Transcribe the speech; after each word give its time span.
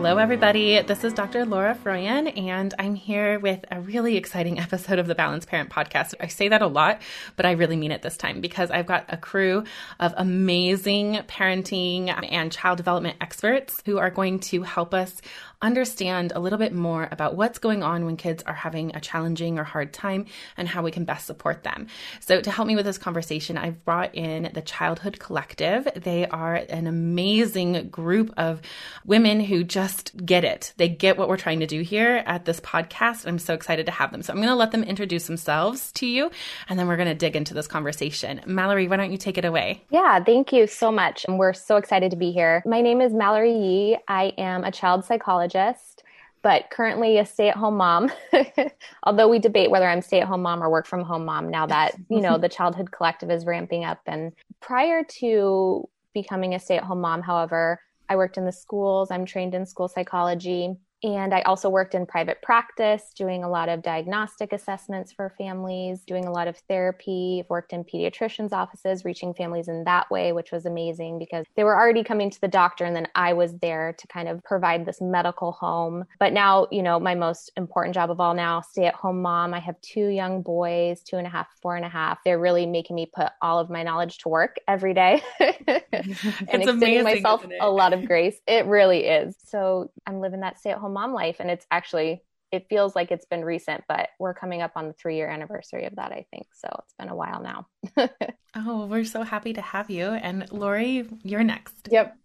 Hello, 0.00 0.16
everybody. 0.16 0.80
This 0.80 1.04
is 1.04 1.12
Dr. 1.12 1.44
Laura 1.44 1.74
Froyen, 1.74 2.34
and 2.38 2.72
I'm 2.78 2.94
here 2.94 3.38
with 3.38 3.66
a 3.70 3.82
really 3.82 4.16
exciting 4.16 4.58
episode 4.58 4.98
of 4.98 5.06
the 5.06 5.14
Balanced 5.14 5.46
Parent 5.46 5.68
Podcast. 5.68 6.14
I 6.18 6.28
say 6.28 6.48
that 6.48 6.62
a 6.62 6.66
lot, 6.66 7.02
but 7.36 7.44
I 7.44 7.50
really 7.50 7.76
mean 7.76 7.92
it 7.92 8.00
this 8.00 8.16
time 8.16 8.40
because 8.40 8.70
I've 8.70 8.86
got 8.86 9.04
a 9.10 9.18
crew 9.18 9.62
of 10.00 10.14
amazing 10.16 11.16
parenting 11.28 12.08
and 12.32 12.50
child 12.50 12.78
development 12.78 13.18
experts 13.20 13.82
who 13.84 13.98
are 13.98 14.08
going 14.08 14.38
to 14.40 14.62
help 14.62 14.94
us 14.94 15.20
understand 15.62 16.32
a 16.34 16.40
little 16.40 16.58
bit 16.58 16.72
more 16.72 17.08
about 17.10 17.36
what's 17.36 17.58
going 17.58 17.82
on 17.82 18.06
when 18.06 18.16
kids 18.16 18.42
are 18.44 18.54
having 18.54 18.94
a 18.96 19.00
challenging 19.00 19.58
or 19.58 19.64
hard 19.64 19.92
time 19.92 20.24
and 20.56 20.66
how 20.66 20.82
we 20.82 20.90
can 20.90 21.04
best 21.04 21.26
support 21.26 21.62
them. 21.62 21.86
So, 22.20 22.40
to 22.40 22.50
help 22.50 22.66
me 22.66 22.76
with 22.76 22.86
this 22.86 22.98
conversation, 22.98 23.58
I've 23.58 23.84
brought 23.84 24.14
in 24.14 24.50
the 24.54 24.62
Childhood 24.62 25.18
Collective. 25.18 25.86
They 25.94 26.26
are 26.26 26.54
an 26.54 26.86
amazing 26.86 27.90
group 27.90 28.32
of 28.38 28.62
women 29.04 29.40
who 29.40 29.62
just 29.62 30.24
get 30.24 30.44
it. 30.44 30.72
They 30.78 30.88
get 30.88 31.18
what 31.18 31.28
we're 31.28 31.36
trying 31.36 31.60
to 31.60 31.66
do 31.66 31.82
here 31.82 32.22
at 32.26 32.46
this 32.46 32.60
podcast. 32.60 33.26
I'm 33.26 33.38
so 33.38 33.52
excited 33.52 33.86
to 33.86 33.92
have 33.92 34.12
them. 34.12 34.22
So, 34.22 34.32
I'm 34.32 34.38
going 34.38 34.48
to 34.48 34.54
let 34.54 34.72
them 34.72 34.82
introduce 34.82 35.26
themselves 35.26 35.92
to 35.92 36.06
you 36.06 36.30
and 36.68 36.78
then 36.78 36.88
we're 36.88 36.96
going 36.96 37.08
to 37.08 37.14
dig 37.14 37.36
into 37.36 37.52
this 37.52 37.66
conversation. 37.66 38.40
Mallory, 38.46 38.88
why 38.88 38.96
don't 38.96 39.12
you 39.12 39.18
take 39.18 39.36
it 39.36 39.44
away? 39.44 39.82
Yeah, 39.90 40.22
thank 40.24 40.52
you 40.52 40.66
so 40.66 40.90
much. 40.90 41.26
We're 41.28 41.52
so 41.52 41.76
excited 41.76 42.10
to 42.12 42.16
be 42.16 42.32
here. 42.32 42.62
My 42.64 42.80
name 42.80 43.00
is 43.00 43.12
Mallory 43.12 43.52
Yee. 43.52 43.98
I 44.08 44.32
am 44.38 44.64
a 44.64 44.70
child 44.70 45.04
psychologist 45.04 45.49
psychologist, 45.50 46.02
but 46.42 46.70
currently 46.70 47.18
a 47.18 47.26
stay 47.26 47.48
at 47.48 47.56
home 47.56 47.76
mom. 47.76 48.10
Although 49.04 49.28
we 49.28 49.38
debate 49.38 49.70
whether 49.70 49.88
I'm 49.88 50.02
stay 50.02 50.20
at 50.20 50.28
home 50.28 50.42
mom 50.42 50.62
or 50.62 50.70
work 50.70 50.86
from 50.86 51.02
home 51.02 51.24
mom 51.24 51.50
now 51.50 51.66
that, 51.66 51.94
you 52.08 52.20
know, 52.20 52.38
the 52.38 52.48
childhood 52.48 52.90
collective 52.90 53.30
is 53.30 53.44
ramping 53.44 53.84
up. 53.84 54.00
And 54.06 54.32
prior 54.60 55.04
to 55.20 55.88
becoming 56.14 56.54
a 56.54 56.58
stay 56.58 56.76
at 56.76 56.84
home 56.84 57.00
mom, 57.00 57.22
however, 57.22 57.80
I 58.08 58.16
worked 58.16 58.38
in 58.38 58.44
the 58.44 58.52
schools. 58.52 59.10
I'm 59.10 59.26
trained 59.26 59.54
in 59.54 59.66
school 59.66 59.88
psychology. 59.88 60.76
And 61.02 61.32
I 61.32 61.40
also 61.42 61.70
worked 61.70 61.94
in 61.94 62.04
private 62.04 62.42
practice, 62.42 63.12
doing 63.16 63.42
a 63.42 63.48
lot 63.48 63.68
of 63.68 63.82
diagnostic 63.82 64.52
assessments 64.52 65.12
for 65.12 65.32
families, 65.38 66.02
doing 66.02 66.26
a 66.26 66.30
lot 66.30 66.46
of 66.46 66.56
therapy. 66.68 67.44
worked 67.48 67.72
in 67.72 67.84
pediatricians' 67.84 68.52
offices, 68.52 69.04
reaching 69.04 69.32
families 69.32 69.68
in 69.68 69.84
that 69.84 70.10
way, 70.10 70.32
which 70.32 70.52
was 70.52 70.66
amazing 70.66 71.18
because 71.18 71.46
they 71.56 71.64
were 71.64 71.74
already 71.74 72.04
coming 72.04 72.30
to 72.30 72.40
the 72.40 72.48
doctor, 72.48 72.84
and 72.84 72.94
then 72.94 73.08
I 73.14 73.32
was 73.32 73.56
there 73.58 73.94
to 73.94 74.06
kind 74.08 74.28
of 74.28 74.42
provide 74.44 74.84
this 74.84 75.00
medical 75.00 75.52
home. 75.52 76.04
But 76.18 76.32
now, 76.32 76.66
you 76.70 76.82
know, 76.82 77.00
my 77.00 77.14
most 77.14 77.50
important 77.56 77.94
job 77.94 78.10
of 78.10 78.20
all 78.20 78.34
now, 78.34 78.60
stay 78.60 78.84
at 78.86 78.94
home 78.94 79.22
mom. 79.22 79.54
I 79.54 79.60
have 79.60 79.80
two 79.80 80.08
young 80.08 80.42
boys, 80.42 81.02
two 81.02 81.16
and 81.16 81.26
a 81.26 81.30
half, 81.30 81.48
four 81.62 81.76
and 81.76 81.84
a 81.84 81.88
half. 81.88 82.18
They're 82.24 82.38
really 82.38 82.66
making 82.66 82.96
me 82.96 83.10
put 83.14 83.28
all 83.40 83.58
of 83.58 83.70
my 83.70 83.82
knowledge 83.82 84.18
to 84.18 84.28
work 84.28 84.56
every 84.68 84.92
day 84.92 85.22
and 85.40 85.82
extending 85.92 86.68
amazing, 86.68 87.04
myself 87.04 87.44
a 87.60 87.70
lot 87.70 87.92
of 87.92 88.06
grace. 88.06 88.36
It 88.46 88.66
really 88.66 89.06
is. 89.06 89.36
So 89.44 89.90
I'm 90.06 90.20
living 90.20 90.40
that 90.40 90.58
stay 90.58 90.70
at 90.70 90.78
home 90.78 90.89
mom 90.90 91.12
life. 91.12 91.36
And 91.40 91.50
it's 91.50 91.66
actually, 91.70 92.22
it 92.52 92.66
feels 92.68 92.96
like 92.96 93.10
it's 93.10 93.26
been 93.26 93.44
recent, 93.44 93.84
but 93.88 94.08
we're 94.18 94.34
coming 94.34 94.62
up 94.62 94.72
on 94.76 94.88
the 94.88 94.92
three 94.94 95.16
year 95.16 95.28
anniversary 95.28 95.84
of 95.86 95.96
that, 95.96 96.12
I 96.12 96.26
think. 96.30 96.46
So 96.54 96.68
it's 96.84 96.94
been 96.98 97.08
a 97.08 97.16
while 97.16 97.42
now. 97.42 97.66
oh, 98.56 98.86
we're 98.86 99.04
so 99.04 99.22
happy 99.22 99.52
to 99.52 99.60
have 99.60 99.90
you. 99.90 100.06
And 100.06 100.50
Laurie, 100.50 101.08
you're 101.22 101.44
next. 101.44 101.88
Yep. 101.90 102.16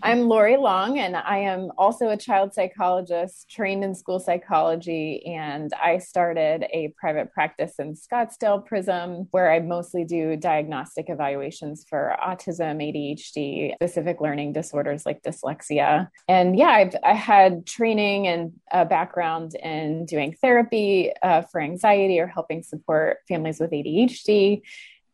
I'm 0.00 0.28
Laurie 0.28 0.56
Long, 0.56 0.98
and 0.98 1.16
I 1.16 1.38
am 1.38 1.70
also 1.76 2.08
a 2.08 2.16
child 2.16 2.54
psychologist 2.54 3.48
trained 3.50 3.84
in 3.84 3.94
school 3.94 4.18
psychology. 4.18 5.24
And 5.26 5.72
I 5.74 5.98
started 5.98 6.64
a 6.72 6.94
private 6.98 7.32
practice 7.32 7.74
in 7.78 7.94
Scottsdale 7.94 8.64
Prism, 8.64 9.28
where 9.30 9.52
I 9.52 9.60
mostly 9.60 10.04
do 10.04 10.36
diagnostic 10.36 11.06
evaluations 11.08 11.84
for 11.88 12.16
autism, 12.20 12.82
ADHD, 12.82 13.74
specific 13.74 14.20
learning 14.20 14.54
disorders 14.54 15.06
like 15.06 15.22
dyslexia. 15.22 16.08
And 16.26 16.58
yeah, 16.58 16.70
I've 16.70 16.96
I 17.04 17.14
had 17.14 17.66
training 17.66 18.26
and 18.26 18.52
a 18.72 18.84
background 18.84 19.54
in 19.54 20.06
doing 20.06 20.36
therapy 20.40 21.12
uh, 21.22 21.42
for 21.42 21.60
anxiety 21.60 22.18
or 22.18 22.26
helping 22.26 22.62
support 22.62 23.18
families 23.28 23.60
with 23.60 23.70
ADHD. 23.70 24.62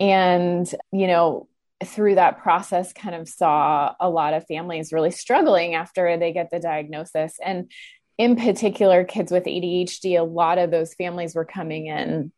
And, 0.01 0.73
you 0.93 1.07
know, 1.09 1.49
through 1.85 2.17
that 2.17 2.39
process 2.39 2.93
kind 2.93 3.15
of 3.15 3.29
saw 3.29 3.95
a 4.01 4.11
lot 4.11 4.35
of 4.35 4.47
families 4.47 4.93
really 4.93 5.11
struggling 5.11 5.75
after 5.75 6.17
they 6.17 6.33
get 6.33 6.51
the 6.51 6.59
diagnosis. 6.59 7.37
And 7.45 7.71
in 8.17 8.35
particular 8.35 9.05
kids 9.05 9.31
with 9.31 9.45
ADHD 9.45 10.19
a 10.19 10.25
lot 10.25 10.59
of 10.59 10.73
those 10.73 10.95
families 10.95 11.37
were 11.37 11.45
coming 11.45 11.87
in 11.87 12.33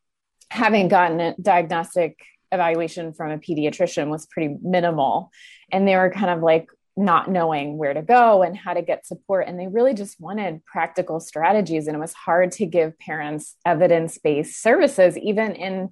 having 0.50 0.88
gotten 0.88 1.20
a 1.20 1.34
diagnostic 1.40 2.18
evaluation 2.52 3.12
from 3.12 3.30
a 3.30 3.38
pediatrician 3.38 4.08
was 4.08 4.26
pretty 4.26 4.56
minimal. 4.62 5.30
And 5.70 5.86
they 5.86 5.96
were 5.96 6.10
kind 6.10 6.30
of 6.30 6.42
like 6.42 6.68
not 6.96 7.30
knowing 7.30 7.78
where 7.78 7.94
to 7.94 8.02
go 8.02 8.42
and 8.42 8.56
how 8.56 8.74
to 8.74 8.82
get 8.82 9.06
support. 9.06 9.46
And 9.46 9.58
they 9.58 9.68
really 9.68 9.94
just 9.94 10.20
wanted 10.20 10.64
practical 10.66 11.20
strategies. 11.20 11.86
And 11.86 11.96
it 11.96 12.00
was 12.00 12.12
hard 12.12 12.52
to 12.52 12.66
give 12.66 12.98
parents 12.98 13.56
evidence-based 13.64 14.60
services 14.60 15.16
even 15.16 15.54
in 15.54 15.90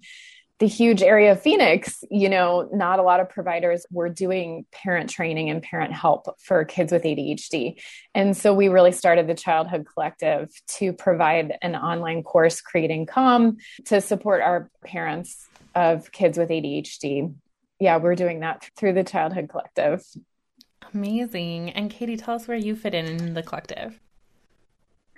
the 0.58 0.66
huge 0.66 1.02
area 1.02 1.32
of 1.32 1.40
Phoenix, 1.40 2.02
you 2.10 2.28
know, 2.28 2.68
not 2.72 2.98
a 2.98 3.02
lot 3.02 3.20
of 3.20 3.28
providers 3.28 3.86
were 3.90 4.08
doing 4.08 4.66
parent 4.72 5.08
training 5.08 5.50
and 5.50 5.62
parent 5.62 5.92
help 5.92 6.26
for 6.40 6.64
kids 6.64 6.92
with 6.92 7.04
ADHD. 7.04 7.80
And 8.14 8.36
so 8.36 8.52
we 8.52 8.68
really 8.68 8.90
started 8.92 9.28
the 9.28 9.34
Childhood 9.34 9.86
Collective 9.92 10.50
to 10.78 10.92
provide 10.92 11.56
an 11.62 11.76
online 11.76 12.24
course, 12.24 12.60
Creating 12.60 13.06
Calm, 13.06 13.58
to 13.86 14.00
support 14.00 14.42
our 14.42 14.68
parents 14.84 15.46
of 15.76 16.10
kids 16.10 16.36
with 16.36 16.48
ADHD. 16.48 17.32
Yeah, 17.78 17.98
we're 17.98 18.16
doing 18.16 18.40
that 18.40 18.68
through 18.76 18.94
the 18.94 19.04
Childhood 19.04 19.48
Collective. 19.48 20.02
Amazing. 20.92 21.70
And 21.70 21.90
Katie, 21.90 22.16
tell 22.16 22.34
us 22.34 22.48
where 22.48 22.56
you 22.56 22.74
fit 22.74 22.94
in 22.94 23.06
in 23.06 23.34
the 23.34 23.42
collective. 23.42 24.00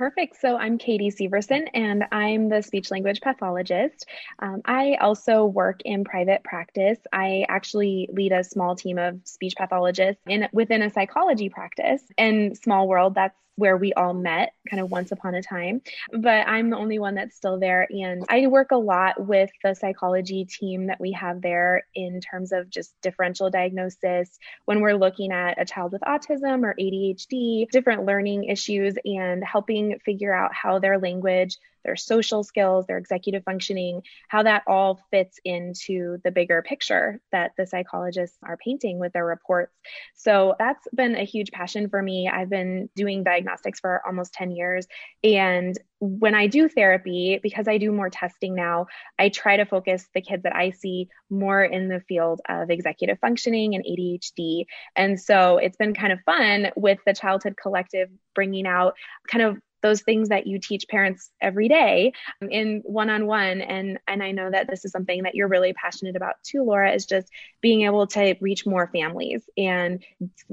Perfect. 0.01 0.41
So 0.41 0.57
I'm 0.57 0.79
Katie 0.79 1.11
Syverson, 1.11 1.69
and 1.75 2.05
I'm 2.11 2.49
the 2.49 2.63
speech 2.63 2.91
language 2.91 3.21
pathologist. 3.21 4.07
Um, 4.39 4.63
I 4.65 4.95
also 4.99 5.45
work 5.45 5.83
in 5.85 6.05
private 6.05 6.43
practice. 6.43 6.99
I 7.13 7.45
actually 7.51 8.09
lead 8.11 8.33
a 8.33 8.43
small 8.43 8.75
team 8.75 8.97
of 8.97 9.21
speech 9.25 9.53
pathologists 9.59 10.23
in 10.27 10.49
within 10.55 10.81
a 10.81 10.89
psychology 10.89 11.51
practice. 11.51 12.01
And 12.17 12.57
small 12.57 12.89
world, 12.89 13.15
that's 13.15 13.37
where 13.61 13.77
we 13.77 13.93
all 13.93 14.15
met 14.15 14.55
kind 14.69 14.83
of 14.83 14.91
once 14.91 15.13
upon 15.13 15.35
a 15.35 15.43
time. 15.43 15.83
But 16.11 16.49
I'm 16.49 16.71
the 16.71 16.79
only 16.79 16.99
one 16.99 17.15
that's 17.15 17.37
still 17.37 17.61
there. 17.61 17.87
And 17.91 18.25
I 18.29 18.47
work 18.47 18.71
a 18.71 18.77
lot 18.77 19.27
with 19.27 19.51
the 19.63 19.75
psychology 19.75 20.47
team 20.47 20.87
that 20.87 20.99
we 20.99 21.13
have 21.13 21.43
there 21.43 21.85
in 21.95 22.21
terms 22.21 22.53
of 22.53 22.71
just 22.71 22.95
differential 23.03 23.51
diagnosis 23.51 24.39
when 24.65 24.81
we're 24.81 24.97
looking 24.97 25.31
at 25.31 25.61
a 25.61 25.67
child 25.67 25.93
with 25.93 26.01
autism 26.01 26.65
or 26.65 26.75
ADHD, 26.75 27.69
different 27.71 28.07
learning 28.07 28.45
issues, 28.45 28.95
and 29.05 29.45
helping 29.45 29.99
figure 30.05 30.35
out 30.35 30.55
how 30.55 30.79
their 30.79 30.99
language 30.99 31.59
their 31.85 31.97
social 31.97 32.43
skills, 32.43 32.87
their 32.87 32.99
executive 32.99 33.45
functioning, 33.45 34.03
how 34.29 34.43
that 34.43 34.63
all 34.67 35.01
fits 35.11 35.39
into 35.45 36.19
the 36.25 36.31
bigger 36.31 36.63
picture 36.63 37.21
that 37.33 37.53
the 37.57 37.67
psychologists 37.67 38.37
are 38.43 38.57
painting 38.57 38.99
with 38.99 39.13
their 39.13 39.27
reports. 39.27 39.73
So 40.15 40.55
that's 40.59 40.87
been 40.95 41.17
a 41.17 41.25
huge 41.25 41.51
passion 41.51 41.89
for 41.89 42.03
me. 42.03 42.29
I've 42.29 42.51
been 42.51 42.89
doing 42.97 43.25
diagnostics 43.25 43.81
for 43.81 44.03
almost 44.07 44.33
10 44.35 44.51
years. 44.51 44.87
And 45.23 45.79
when 46.01 46.35
I 46.35 46.47
do 46.47 46.69
therapy, 46.69 47.39
because 47.43 47.69
I 47.69 47.77
do 47.77 47.93
more 47.93 48.09
testing 48.09 48.55
now, 48.55 48.87
I 49.19 49.29
try 49.29 49.59
to 49.59 49.67
focus 49.67 50.09
the 50.15 50.23
kids 50.23 50.45
that 50.45 50.57
I 50.57 50.71
see 50.71 51.09
more 51.29 51.63
in 51.63 51.89
the 51.89 52.01
field 52.01 52.41
of 52.49 52.71
executive 52.71 53.19
functioning 53.21 53.75
and 53.75 53.85
ADHD. 53.85 54.65
And 54.97 55.21
so 55.21 55.59
it's 55.59 55.77
been 55.77 55.93
kind 55.93 56.13
of 56.13 56.21
fun 56.25 56.71
with 56.75 56.99
the 57.05 57.13
Childhood 57.13 57.57
Collective 57.61 58.09
bringing 58.35 58.67
out 58.67 58.95
kind 59.29 59.45
of 59.45 59.59
those 59.83 60.03
things 60.03 60.29
that 60.29 60.47
you 60.47 60.59
teach 60.59 60.87
parents 60.89 61.31
every 61.41 61.69
day 61.69 62.13
um, 62.43 62.51
in 62.51 62.83
one-on-one. 62.85 63.61
And 63.61 63.99
and 64.07 64.23
I 64.23 64.33
know 64.33 64.51
that 64.51 64.69
this 64.69 64.85
is 64.85 64.93
something 64.93 65.23
that 65.25 65.35
you're 65.35 65.49
really 65.49 65.73
passionate 65.73 66.17
about 66.17 66.35
too 66.43 66.63
Laura 66.63 66.93
is 66.93 67.07
just 67.07 67.29
being 67.61 67.83
able 67.83 68.07
to 68.09 68.37
reach 68.41 68.67
more 68.67 68.89
families 68.93 69.43
and 69.57 70.03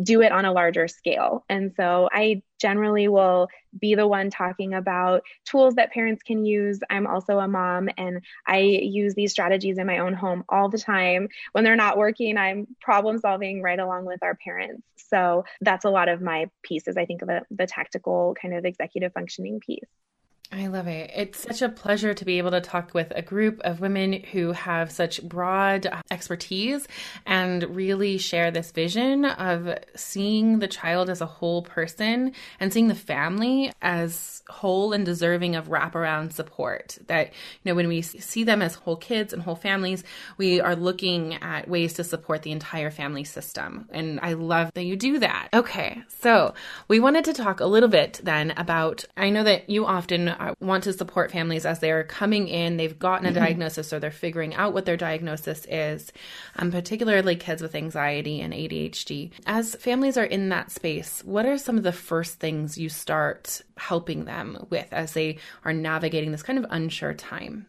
do 0.01 0.21
it 0.21 0.31
on 0.31 0.45
a 0.45 0.51
larger 0.51 0.87
scale. 0.87 1.45
And 1.49 1.73
so 1.75 2.09
I 2.11 2.41
generally 2.59 3.07
will 3.07 3.47
be 3.79 3.95
the 3.95 4.07
one 4.07 4.29
talking 4.29 4.73
about 4.73 5.23
tools 5.45 5.75
that 5.75 5.91
parents 5.91 6.23
can 6.23 6.45
use. 6.45 6.79
I'm 6.89 7.07
also 7.07 7.39
a 7.39 7.47
mom 7.47 7.89
and 7.97 8.21
I 8.45 8.59
use 8.59 9.13
these 9.13 9.31
strategies 9.31 9.77
in 9.77 9.87
my 9.87 9.99
own 9.99 10.13
home 10.13 10.43
all 10.49 10.69
the 10.69 10.79
time. 10.79 11.29
When 11.51 11.63
they're 11.63 11.75
not 11.75 11.97
working, 11.97 12.37
I'm 12.37 12.67
problem 12.81 13.19
solving 13.19 13.61
right 13.61 13.79
along 13.79 14.05
with 14.05 14.23
our 14.23 14.35
parents. 14.35 14.83
So 14.95 15.45
that's 15.61 15.85
a 15.85 15.89
lot 15.89 16.09
of 16.09 16.21
my 16.21 16.49
pieces, 16.63 16.97
I 16.97 17.05
think, 17.05 17.21
of 17.21 17.27
the, 17.27 17.41
the 17.51 17.67
tactical 17.67 18.35
kind 18.41 18.53
of 18.53 18.65
executive 18.65 19.13
functioning 19.13 19.59
piece. 19.59 19.89
I 20.49 20.67
love 20.67 20.87
it. 20.87 21.11
It's 21.13 21.41
such 21.43 21.61
a 21.61 21.67
pleasure 21.67 22.13
to 22.13 22.23
be 22.23 22.37
able 22.37 22.51
to 22.51 22.61
talk 22.61 22.93
with 22.93 23.11
a 23.13 23.21
group 23.21 23.59
of 23.65 23.81
women 23.81 24.13
who 24.13 24.53
have 24.53 24.89
such 24.91 25.21
broad 25.21 25.87
uh, 25.87 26.01
expertise 26.09 26.87
and 27.25 27.63
really 27.75 28.17
share 28.17 28.49
this 28.49 28.71
vision 28.71 29.25
of 29.25 29.77
seeing 29.95 30.59
the 30.59 30.67
child 30.69 31.09
as 31.09 31.19
a 31.19 31.25
whole 31.25 31.63
person 31.63 32.31
and 32.61 32.71
seeing 32.71 32.87
the 32.87 32.95
family 32.95 33.73
as 33.81 34.41
whole 34.47 34.93
and 34.93 35.05
deserving 35.05 35.57
of 35.57 35.67
wraparound 35.67 36.31
support. 36.31 36.97
That, 37.07 37.27
you 37.27 37.71
know, 37.71 37.75
when 37.75 37.89
we 37.89 38.01
see 38.01 38.45
them 38.45 38.61
as 38.61 38.75
whole 38.75 38.95
kids 38.95 39.33
and 39.33 39.43
whole 39.43 39.57
families, 39.57 40.05
we 40.37 40.61
are 40.61 40.77
looking 40.77 41.33
at 41.43 41.67
ways 41.67 41.91
to 41.95 42.05
support 42.05 42.43
the 42.43 42.53
entire 42.53 42.89
family 42.89 43.25
system. 43.25 43.89
And 43.91 44.21
I 44.21 44.33
love 44.33 44.71
that 44.75 44.85
you 44.85 44.95
do 44.95 45.19
that. 45.19 45.49
Okay, 45.53 46.03
so 46.19 46.53
we 46.87 47.01
wanted 47.01 47.25
to 47.25 47.33
talk 47.33 47.59
a 47.59 47.65
little 47.65 47.89
bit 47.89 48.21
then 48.23 48.51
about, 48.51 49.03
I 49.17 49.29
know 49.29 49.43
that 49.43 49.69
you 49.69 49.85
often 49.85 50.36
want 50.59 50.83
to 50.85 50.93
support 50.93 51.31
families 51.31 51.65
as 51.65 51.79
they're 51.79 52.03
coming 52.03 52.47
in, 52.47 52.77
they've 52.77 52.97
gotten 52.97 53.25
a 53.25 53.29
mm-hmm. 53.29 53.39
diagnosis 53.39 53.91
or 53.91 53.99
they're 53.99 54.11
figuring 54.11 54.53
out 54.55 54.73
what 54.73 54.85
their 54.85 54.97
diagnosis 54.97 55.65
is, 55.69 56.11
um, 56.55 56.71
particularly 56.71 57.35
kids 57.35 57.61
with 57.61 57.75
anxiety 57.75 58.41
and 58.41 58.53
ADHD. 58.53 59.31
As 59.45 59.75
families 59.75 60.17
are 60.17 60.25
in 60.25 60.49
that 60.49 60.71
space, 60.71 61.23
what 61.23 61.45
are 61.45 61.57
some 61.57 61.77
of 61.77 61.83
the 61.83 61.91
first 61.91 62.39
things 62.39 62.77
you 62.77 62.89
start 62.89 63.61
helping 63.77 64.25
them 64.25 64.65
with 64.69 64.91
as 64.91 65.13
they 65.13 65.37
are 65.65 65.73
navigating 65.73 66.31
this 66.31 66.43
kind 66.43 66.59
of 66.59 66.65
unsure 66.69 67.13
time? 67.13 67.67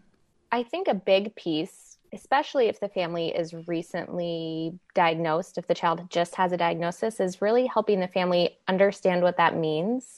I 0.50 0.62
think 0.62 0.88
a 0.88 0.94
big 0.94 1.34
piece 1.34 1.84
especially 2.12 2.68
if 2.68 2.80
the 2.80 2.88
family 2.88 3.28
is 3.28 3.52
recently 3.68 4.72
diagnosed, 4.94 5.58
if 5.58 5.66
the 5.66 5.74
child 5.74 6.08
just 6.08 6.34
has 6.36 6.52
a 6.52 6.56
diagnosis, 6.56 7.20
is 7.20 7.42
really 7.42 7.66
helping 7.66 8.00
the 8.00 8.08
family 8.08 8.56
understand 8.66 9.22
what 9.22 9.36
that 9.36 9.54
means 9.54 10.17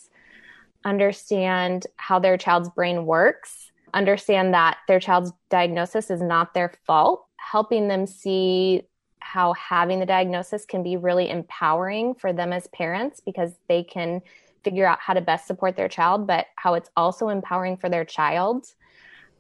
understand 0.85 1.87
how 1.97 2.19
their 2.19 2.37
child's 2.37 2.69
brain 2.71 3.07
works, 3.07 3.71
understand 3.95 4.55
that 4.55 4.79
their 4.89 5.01
child's 5.01 5.33
diagnosis 5.51 6.11
is 6.11 6.23
not 6.23 6.55
their 6.55 6.73
fault, 6.87 7.27
helping 7.37 7.89
them 7.89 8.07
see 8.07 8.83
how 9.19 9.53
having 9.53 10.01
the 10.01 10.07
diagnosis 10.07 10.65
can 10.65 10.83
be 10.83 10.97
really 10.97 11.29
empowering 11.29 12.15
for 12.15 12.33
them 12.33 12.53
as 12.53 12.67
parents 12.69 13.21
because 13.21 13.53
they 13.69 13.83
can 13.83 14.21
figure 14.65 14.87
out 14.87 14.99
how 15.01 15.15
to 15.15 15.21
best 15.21 15.47
support 15.47 15.77
their 15.77 15.89
child, 15.89 16.27
but 16.27 16.47
how 16.57 16.75
it's 16.75 16.91
also 16.97 17.29
empowering 17.29 17.77
for 17.77 17.89
their 17.89 18.05
child. 18.05 18.67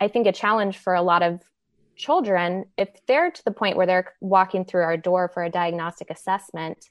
I 0.00 0.08
think 0.08 0.26
a 0.26 0.32
challenge 0.32 0.78
for 0.78 0.94
a 0.94 1.02
lot 1.02 1.22
of 1.22 1.40
children, 1.96 2.64
if 2.78 2.88
they're 3.06 3.30
to 3.30 3.44
the 3.44 3.50
point 3.50 3.76
where 3.76 3.86
they're 3.86 4.12
walking 4.20 4.64
through 4.64 4.82
our 4.82 4.96
door 4.96 5.28
for 5.28 5.44
a 5.44 5.50
diagnostic 5.50 6.10
assessment, 6.10 6.88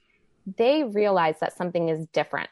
they 0.57 0.83
realize 0.83 1.35
that 1.39 1.55
something 1.55 1.89
is 1.89 2.05
different 2.07 2.49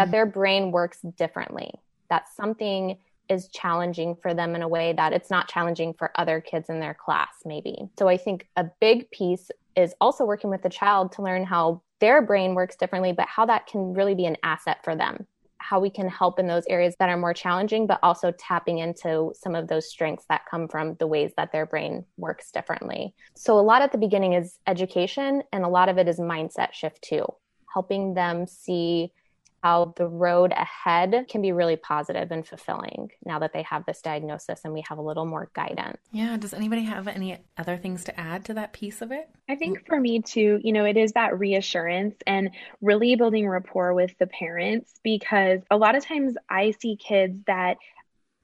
that 0.00 0.06
mm-hmm. 0.06 0.12
their 0.12 0.26
brain 0.26 0.72
works 0.72 1.00
differently, 1.18 1.70
that 2.08 2.24
something 2.34 2.96
is 3.28 3.48
challenging 3.48 4.16
for 4.16 4.32
them 4.32 4.54
in 4.54 4.62
a 4.62 4.68
way 4.68 4.94
that 4.94 5.12
it's 5.12 5.28
not 5.28 5.46
challenging 5.46 5.92
for 5.92 6.10
other 6.14 6.40
kids 6.40 6.70
in 6.70 6.80
their 6.80 6.94
class, 6.94 7.28
maybe. 7.44 7.76
So 7.98 8.08
I 8.08 8.16
think 8.16 8.48
a 8.56 8.64
big 8.80 9.10
piece 9.10 9.50
is 9.76 9.94
also 10.00 10.24
working 10.24 10.48
with 10.48 10.62
the 10.62 10.70
child 10.70 11.12
to 11.12 11.22
learn 11.22 11.44
how 11.44 11.82
their 12.00 12.22
brain 12.22 12.54
works 12.54 12.76
differently, 12.76 13.12
but 13.12 13.28
how 13.28 13.44
that 13.44 13.66
can 13.66 13.92
really 13.92 14.14
be 14.14 14.24
an 14.24 14.38
asset 14.42 14.78
for 14.82 14.96
them. 14.96 15.26
How 15.58 15.78
we 15.78 15.90
can 15.90 16.08
help 16.08 16.38
in 16.38 16.46
those 16.46 16.64
areas 16.70 16.94
that 16.98 17.10
are 17.10 17.18
more 17.18 17.34
challenging, 17.34 17.86
but 17.86 18.00
also 18.02 18.32
tapping 18.32 18.78
into 18.78 19.34
some 19.38 19.54
of 19.54 19.68
those 19.68 19.90
strengths 19.90 20.24
that 20.30 20.46
come 20.50 20.66
from 20.66 20.94
the 20.94 21.06
ways 21.06 21.32
that 21.36 21.52
their 21.52 21.66
brain 21.66 22.06
works 22.16 22.50
differently. 22.50 23.14
So, 23.36 23.58
a 23.58 23.60
lot 23.60 23.82
at 23.82 23.92
the 23.92 23.98
beginning 23.98 24.32
is 24.32 24.58
education, 24.66 25.42
and 25.52 25.62
a 25.62 25.68
lot 25.68 25.90
of 25.90 25.98
it 25.98 26.08
is 26.08 26.18
mindset 26.18 26.72
shift 26.72 27.02
too, 27.02 27.26
helping 27.74 28.14
them 28.14 28.46
see 28.46 29.12
how 29.62 29.92
the 29.96 30.06
road 30.06 30.52
ahead 30.52 31.26
can 31.28 31.42
be 31.42 31.52
really 31.52 31.76
positive 31.76 32.30
and 32.30 32.46
fulfilling 32.46 33.10
now 33.24 33.38
that 33.38 33.52
they 33.52 33.62
have 33.62 33.84
this 33.86 34.00
diagnosis 34.00 34.60
and 34.64 34.72
we 34.72 34.82
have 34.88 34.98
a 34.98 35.02
little 35.02 35.26
more 35.26 35.50
guidance. 35.54 35.98
Yeah. 36.12 36.36
Does 36.36 36.54
anybody 36.54 36.82
have 36.82 37.08
any 37.08 37.38
other 37.58 37.76
things 37.76 38.04
to 38.04 38.18
add 38.18 38.44
to 38.46 38.54
that 38.54 38.72
piece 38.72 39.02
of 39.02 39.12
it? 39.12 39.28
I 39.48 39.56
think 39.56 39.86
for 39.86 40.00
me 40.00 40.22
too, 40.22 40.60
you 40.62 40.72
know, 40.72 40.84
it 40.84 40.96
is 40.96 41.12
that 41.12 41.38
reassurance 41.38 42.16
and 42.26 42.50
really 42.80 43.16
building 43.16 43.48
rapport 43.48 43.92
with 43.94 44.16
the 44.18 44.26
parents 44.26 44.92
because 45.02 45.60
a 45.70 45.76
lot 45.76 45.94
of 45.94 46.04
times 46.04 46.36
I 46.48 46.72
see 46.80 46.96
kids 46.96 47.38
that 47.46 47.76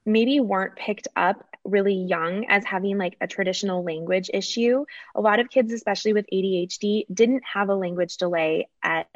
maybe 0.05 0.39
weren't 0.39 0.75
picked 0.75 1.07
up 1.15 1.43
really 1.65 1.95
young 1.95 2.45
as 2.47 2.63
having 2.63 2.97
like 2.97 3.17
a 3.19 3.27
traditional 3.27 3.83
language 3.83 4.29
issue. 4.33 4.85
A 5.15 5.21
lot 5.21 5.39
of 5.39 5.49
kids, 5.49 5.73
especially 5.73 6.13
with 6.13 6.25
ADHD, 6.31 7.05
didn't 7.13 7.43
have 7.51 7.69
a 7.69 7.75
language 7.75 8.17
delay 8.17 8.69
at 8.81 9.07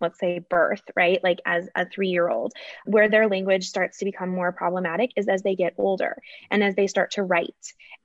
let's 0.00 0.18
say 0.18 0.38
birth, 0.38 0.82
right? 0.94 1.22
Like 1.22 1.40
as 1.46 1.68
a 1.74 1.86
three 1.88 2.08
year 2.08 2.28
old, 2.28 2.52
where 2.84 3.08
their 3.08 3.28
language 3.28 3.68
starts 3.68 3.98
to 3.98 4.04
become 4.04 4.28
more 4.28 4.52
problematic 4.52 5.10
is 5.16 5.28
as 5.28 5.42
they 5.42 5.54
get 5.54 5.74
older 5.78 6.16
and 6.50 6.62
as 6.62 6.74
they 6.74 6.86
start 6.86 7.12
to 7.12 7.22
write 7.22 7.54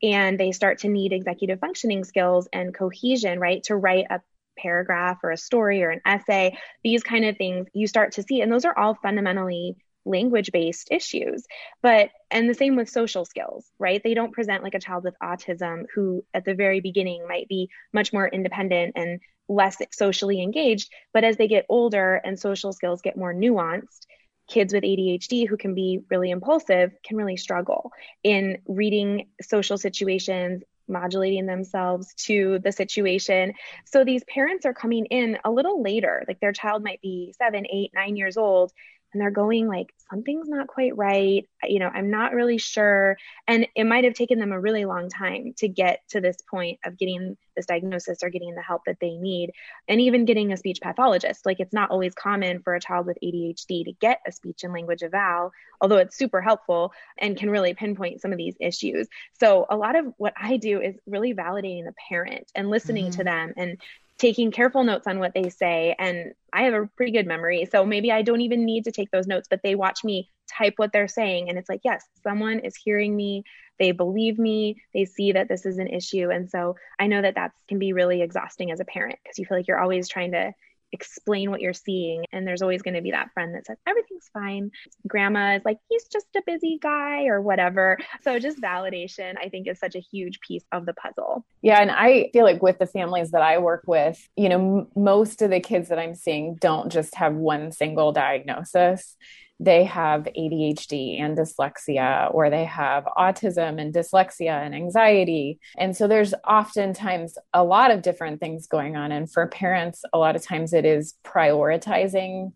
and 0.04 0.40
they 0.40 0.52
start 0.52 0.80
to 0.80 0.88
need 0.88 1.14
executive 1.14 1.60
functioning 1.60 2.04
skills 2.04 2.48
and 2.54 2.74
cohesion, 2.74 3.40
right? 3.40 3.64
To 3.64 3.76
write 3.76 4.06
a 4.10 4.22
paragraph 4.58 5.20
or 5.24 5.32
a 5.32 5.38
story 5.38 5.84
or 5.84 5.90
an 5.90 6.02
essay, 6.06 6.58
these 6.84 7.04
kind 7.04 7.26
of 7.26 7.38
things 7.38 7.68
you 7.74 7.88
start 7.88 8.14
to 8.14 8.24
see. 8.24 8.42
And 8.42 8.52
those 8.52 8.66
are 8.66 8.78
all 8.78 8.96
fundamentally 8.96 9.76
language 10.06 10.52
based 10.52 10.90
issues. 10.92 11.46
But, 11.82 12.10
and 12.30 12.50
the 12.50 12.54
same 12.54 12.76
with 12.76 12.90
social 12.90 13.26
skills, 13.26 13.66
right? 13.80 14.02
They 14.04 14.14
don't 14.14 14.34
present 14.34 14.64
like 14.64 14.76
a 14.76 14.80
child 14.80 15.04
with 15.04 15.16
autism 15.22 15.86
who 15.94 16.24
at 16.34 16.46
the 16.46 16.56
very 16.56 16.82
beginning 16.82 17.28
might 17.28 17.48
be 17.48 17.70
much 17.94 18.14
more 18.14 18.28
independent 18.28 18.94
and 18.96 19.20
less 19.48 19.78
socially 19.92 20.42
engaged. 20.42 20.92
But 21.14 21.24
as 21.24 21.38
they 21.38 21.48
get 21.48 21.66
older 21.70 22.16
and 22.24 22.40
social 22.40 22.74
skills 22.74 23.02
get 23.02 23.18
more 23.18 23.34
nuanced, 23.34 24.06
kids 24.48 24.74
with 24.74 24.84
ADHD 24.84 25.48
who 25.48 25.58
can 25.58 25.74
be 25.76 26.02
really 26.10 26.30
impulsive 26.30 26.92
can 27.06 27.18
really 27.18 27.38
struggle 27.38 27.92
in 28.24 28.58
reading 28.68 29.28
social 29.42 29.78
situations, 29.78 30.64
modulating 30.88 31.46
themselves 31.46 32.14
to 32.16 32.60
the 32.60 32.72
situation. 32.72 33.54
So 33.86 34.04
these 34.04 34.24
parents 34.26 34.66
are 34.66 34.74
coming 34.74 35.06
in 35.06 35.38
a 35.46 35.52
little 35.52 35.82
later, 35.82 36.24
like 36.28 36.40
their 36.40 36.52
child 36.52 36.84
might 36.84 37.02
be 37.02 37.34
seven, 37.38 37.66
eight, 37.72 37.92
nine 37.94 38.18
years 38.18 38.36
old, 38.36 38.74
and 39.14 39.22
they're 39.22 39.32
going 39.32 39.68
like 39.68 39.94
something's 40.10 40.50
not 40.50 40.68
quite 40.68 40.96
right. 40.98 41.48
You 41.64 41.80
know 41.80 41.90
i'm 41.94 42.10
not 42.10 42.34
really 42.34 42.58
sure. 42.58 43.18
And 43.48 43.68
it 43.76 43.86
might 43.86 44.04
have 44.04 44.14
taken 44.14 44.40
them 44.40 44.52
a 44.52 44.60
really 44.60 44.86
long 44.86 45.10
time 45.10 45.54
to 45.58 45.68
get 45.68 46.02
to 46.10 46.22
this 46.22 46.38
point 46.50 46.80
of 46.86 46.98
getting 46.98 47.38
this 47.56 47.66
diagnosis 47.66 48.24
or 48.24 48.30
getting 48.30 48.56
the 48.56 48.62
help 48.62 48.84
that 48.86 48.98
they 49.02 49.16
need 49.18 49.52
and 49.88 50.00
even 50.00 50.26
getting 50.26 50.52
a 50.52 50.58
speech 50.58 50.80
pathologist. 50.82 51.46
Like 51.46 51.60
it's 51.60 51.74
not 51.74 51.92
always 51.92 52.14
common 52.14 52.62
for 52.62 52.76
a 52.76 52.80
child 52.80 53.06
with 53.06 53.18
adhd 53.24 53.68
to 53.68 53.94
get 54.00 54.20
a 54.26 54.32
speech 54.32 54.64
and 54.64 54.74
language 54.74 55.04
eval 55.04 55.52
although 55.82 55.98
it's 55.98 56.16
super 56.16 56.42
helpful 56.42 56.94
and 57.18 57.36
can 57.36 57.50
really 57.50 57.74
pinpoint 57.74 58.22
some 58.22 58.32
of 58.32 58.38
these 58.38 58.56
issues. 58.60 59.08
So 59.40 59.66
a 59.70 59.76
lot 59.76 59.96
of 59.96 60.14
what 60.18 60.34
i 60.40 60.58
do 60.58 60.80
is 60.80 60.96
really 61.06 61.34
validating 61.34 61.86
the 61.86 61.94
parent 62.10 62.52
and 62.56 62.70
listening 62.70 63.06
mm-hmm. 63.06 63.18
to 63.18 63.24
them 63.24 63.54
and 63.58 63.78
taking 64.18 64.52
careful 64.52 64.84
notes 64.84 65.08
on 65.08 65.20
what 65.20 65.34
they 65.34 65.50
say. 65.50 65.96
And 65.98 66.34
I 66.54 66.64
have 66.64 66.74
a 66.74 66.88
pretty 66.96 67.12
good 67.12 67.28
memory. 67.28 67.68
So 67.72 67.86
maybe 67.86 68.12
I 68.12 68.22
don't 68.22 68.42
even 68.42 68.66
need 68.66 68.84
to 68.86 68.92
take 68.92 69.10
those 69.12 69.28
notes, 69.28 69.48
but 69.50 69.62
they 69.64 69.76
watch 69.76 70.04
me 70.04 70.30
type 70.48 70.74
what 70.78 70.92
they're 70.94 71.08
saying. 71.08 71.50
And 71.50 71.58
it's 71.58 71.70
like, 71.70 71.82
yes, 71.84 72.06
someone 72.24 72.60
is 72.60 72.76
hearing 72.76 73.16
me. 73.16 73.44
They 73.80 73.92
believe 73.92 74.38
me. 74.38 74.82
They 74.94 75.06
see 75.06 75.32
that 75.32 75.48
this 75.48 75.66
is 75.66 75.80
an 75.80 75.88
issue. 75.88 76.30
And 76.30 76.50
so 76.50 76.76
I 77.00 77.08
know 77.08 77.22
that 77.22 77.36
that 77.36 77.52
can 77.68 77.80
be 77.80 77.94
really 77.94 78.22
exhausting 78.22 78.72
as 78.72 78.80
a 78.80 78.86
parent 78.86 79.18
because 79.24 79.40
you 79.40 79.46
feel 79.46 79.58
like 79.58 79.68
you're 79.68 79.80
always 79.80 80.08
trying 80.08 80.34
to 80.34 80.54
explain 80.92 81.52
what 81.52 81.62
you're 81.62 81.74
seeing. 81.74 82.26
And 82.32 82.48
there's 82.48 82.62
always 82.62 82.82
going 82.82 82.94
to 82.96 83.02
be 83.02 83.12
that 83.12 83.32
friend 83.34 83.56
that 83.56 83.66
says, 83.66 83.78
everything's 83.88 84.30
fine. 84.34 84.72
Grandma 85.08 85.56
is 85.56 85.62
like, 85.66 85.78
he's 85.90 86.06
just 86.06 86.28
a 86.36 86.42
busy 86.46 86.80
guy 86.82 87.26
or 87.26 87.42
whatever. 87.42 87.98
So 88.22 88.40
just 88.40 88.62
validation, 88.62 89.36
I 89.38 89.50
think, 89.50 89.68
is 89.68 89.80
such 89.80 89.96
a 89.96 90.00
huge 90.00 90.40
piece 90.42 90.64
of 90.72 90.86
the 90.86 90.94
puzzle. 90.94 91.46
Yeah. 91.62 91.82
And 91.82 91.92
I 91.92 92.30
feel 92.34 92.44
like 92.44 92.62
with 92.62 92.80
the 92.80 92.88
families 92.88 93.32
that 93.32 93.42
I 93.42 93.58
work 93.60 93.84
with, 93.88 94.28
you 94.36 94.50
know, 94.50 94.80
m- 94.80 94.88
most 94.96 95.42
of 95.42 95.50
the 95.50 95.60
kids 95.60 95.90
that 95.90 96.00
I'm 96.00 96.16
seeing 96.16 96.56
don't 96.56 96.92
just 96.92 97.16
have 97.16 97.34
one 97.36 97.72
single 97.72 98.12
diagnosis 98.12 99.16
they 99.62 99.84
have 99.84 100.24
ADHD 100.24 101.22
and 101.22 101.38
dyslexia, 101.38 102.34
or 102.34 102.50
they 102.50 102.66
have 102.66 103.06
autism 103.16 103.80
and 103.80 103.94
dyslexia 103.94 104.66
and 104.66 104.74
anxiety. 104.74 105.60
And 105.78 105.96
so 105.96 106.08
there's 106.08 106.34
oftentimes 106.48 107.38
a 107.54 107.64
lot 107.64 107.92
of 107.92 108.02
different 108.02 108.40
things 108.40 108.66
going 108.66 108.96
on. 108.96 109.12
And 109.12 109.32
for 109.32 109.46
parents, 109.46 110.02
a 110.14 110.18
lot 110.18 110.36
of 110.36 110.42
times 110.42 110.74
it 110.74 110.84
is 110.84 111.14
prioritizing 111.24 112.54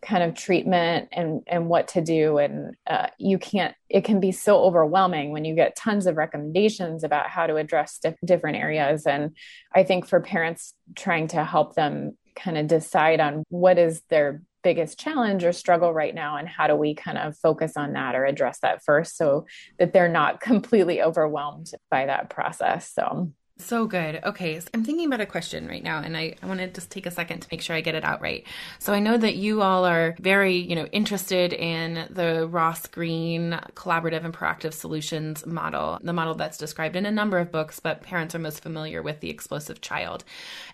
kind 0.00 0.22
of 0.22 0.34
treatment 0.34 1.08
and 1.12 1.42
and 1.48 1.68
what 1.68 1.88
to 1.88 2.00
do 2.00 2.38
and 2.38 2.76
uh, 2.86 3.08
you 3.18 3.36
can't 3.36 3.74
it 3.88 4.04
can 4.04 4.20
be 4.20 4.30
so 4.30 4.62
overwhelming 4.62 5.32
when 5.32 5.44
you 5.44 5.56
get 5.56 5.74
tons 5.74 6.06
of 6.06 6.16
recommendations 6.16 7.02
about 7.02 7.28
how 7.28 7.48
to 7.48 7.56
address 7.56 7.98
di- 7.98 8.14
different 8.24 8.56
areas 8.56 9.06
and 9.06 9.36
i 9.74 9.82
think 9.82 10.06
for 10.06 10.20
parents 10.20 10.72
trying 10.94 11.26
to 11.26 11.42
help 11.42 11.74
them 11.74 12.16
kind 12.36 12.56
of 12.56 12.68
decide 12.68 13.18
on 13.18 13.42
what 13.48 13.76
is 13.76 14.00
their 14.08 14.40
biggest 14.62 14.98
challenge 14.98 15.44
or 15.44 15.52
struggle 15.52 15.92
right 15.92 16.14
now 16.14 16.36
and 16.36 16.48
how 16.48 16.66
do 16.66 16.74
we 16.74 16.94
kind 16.94 17.18
of 17.18 17.36
focus 17.38 17.76
on 17.76 17.92
that 17.92 18.14
or 18.14 18.24
address 18.24 18.58
that 18.60 18.84
first 18.84 19.16
so 19.16 19.46
that 19.78 19.92
they're 19.92 20.08
not 20.08 20.40
completely 20.48 21.02
overwhelmed 21.02 21.70
by 21.90 22.06
that 22.06 22.30
process 22.30 22.90
so 22.92 23.32
so 23.60 23.86
good. 23.86 24.20
Okay. 24.24 24.60
So 24.60 24.68
I'm 24.72 24.84
thinking 24.84 25.06
about 25.06 25.20
a 25.20 25.26
question 25.26 25.66
right 25.66 25.82
now, 25.82 26.00
and 26.00 26.16
I, 26.16 26.36
I 26.42 26.46
want 26.46 26.60
to 26.60 26.68
just 26.68 26.90
take 26.90 27.06
a 27.06 27.10
second 27.10 27.40
to 27.40 27.48
make 27.50 27.60
sure 27.60 27.74
I 27.74 27.80
get 27.80 27.96
it 27.96 28.04
out 28.04 28.20
right. 28.20 28.46
So 28.78 28.92
I 28.92 29.00
know 29.00 29.16
that 29.16 29.34
you 29.34 29.62
all 29.62 29.84
are 29.84 30.14
very, 30.20 30.56
you 30.56 30.76
know, 30.76 30.86
interested 30.86 31.52
in 31.52 32.06
the 32.08 32.46
Ross 32.46 32.86
Greene 32.86 33.58
collaborative 33.74 34.24
and 34.24 34.32
proactive 34.32 34.74
solutions 34.74 35.44
model, 35.44 35.98
the 36.02 36.12
model 36.12 36.34
that's 36.34 36.56
described 36.56 36.94
in 36.94 37.04
a 37.04 37.10
number 37.10 37.38
of 37.38 37.50
books, 37.50 37.80
but 37.80 38.02
parents 38.02 38.34
are 38.34 38.38
most 38.38 38.62
familiar 38.62 39.02
with 39.02 39.20
the 39.20 39.30
explosive 39.30 39.80
child. 39.80 40.24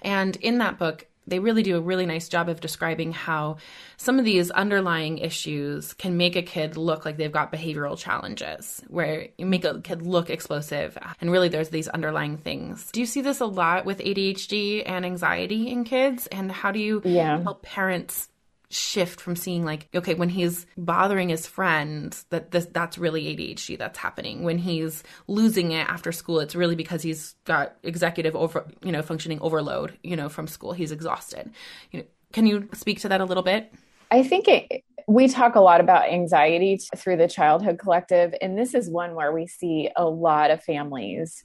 And 0.02 0.36
in 0.36 0.58
that 0.58 0.78
book, 0.78 1.06
they 1.26 1.38
really 1.38 1.62
do 1.62 1.76
a 1.76 1.80
really 1.80 2.06
nice 2.06 2.28
job 2.28 2.48
of 2.48 2.60
describing 2.60 3.12
how 3.12 3.56
some 3.96 4.18
of 4.18 4.24
these 4.24 4.50
underlying 4.50 5.18
issues 5.18 5.94
can 5.94 6.16
make 6.16 6.36
a 6.36 6.42
kid 6.42 6.76
look 6.76 7.04
like 7.04 7.16
they've 7.16 7.32
got 7.32 7.52
behavioral 7.52 7.98
challenges, 7.98 8.82
where 8.88 9.28
you 9.38 9.46
make 9.46 9.64
a 9.64 9.80
kid 9.80 10.02
look 10.02 10.30
explosive. 10.30 10.98
And 11.20 11.30
really, 11.30 11.48
there's 11.48 11.70
these 11.70 11.88
underlying 11.88 12.36
things. 12.36 12.90
Do 12.92 13.00
you 13.00 13.06
see 13.06 13.20
this 13.20 13.40
a 13.40 13.46
lot 13.46 13.84
with 13.84 13.98
ADHD 13.98 14.82
and 14.84 15.04
anxiety 15.04 15.68
in 15.68 15.84
kids? 15.84 16.26
And 16.28 16.50
how 16.50 16.72
do 16.72 16.78
you 16.78 17.02
yeah. 17.04 17.42
help 17.42 17.62
parents 17.62 18.28
shift 18.74 19.20
from 19.20 19.36
seeing 19.36 19.64
like 19.64 19.88
okay 19.94 20.14
when 20.14 20.28
he's 20.28 20.66
bothering 20.76 21.28
his 21.28 21.46
friends 21.46 22.24
that 22.30 22.50
this 22.50 22.66
that's 22.66 22.98
really 22.98 23.24
ADHD 23.24 23.78
that's 23.78 23.98
happening. 23.98 24.42
When 24.42 24.58
he's 24.58 25.02
losing 25.26 25.72
it 25.72 25.88
after 25.88 26.12
school 26.12 26.40
it's 26.40 26.54
really 26.54 26.74
because 26.74 27.02
he's 27.02 27.36
got 27.44 27.76
executive 27.82 28.34
over 28.34 28.66
you 28.82 28.92
know 28.92 29.02
functioning 29.02 29.38
overload 29.40 29.96
you 30.02 30.16
know 30.16 30.28
from 30.28 30.46
school. 30.46 30.72
He's 30.72 30.92
exhausted. 30.92 31.50
You 31.92 32.00
know 32.00 32.06
can 32.32 32.46
you 32.46 32.68
speak 32.74 33.00
to 33.00 33.08
that 33.08 33.20
a 33.20 33.24
little 33.24 33.44
bit? 33.44 33.72
I 34.10 34.24
think 34.24 34.48
it, 34.48 34.82
we 35.06 35.28
talk 35.28 35.54
a 35.54 35.60
lot 35.60 35.80
about 35.80 36.10
anxiety 36.10 36.78
through 36.96 37.16
the 37.16 37.28
childhood 37.28 37.78
collective 37.78 38.34
and 38.40 38.58
this 38.58 38.74
is 38.74 38.90
one 38.90 39.14
where 39.14 39.32
we 39.32 39.46
see 39.46 39.90
a 39.96 40.04
lot 40.04 40.50
of 40.50 40.62
families 40.64 41.44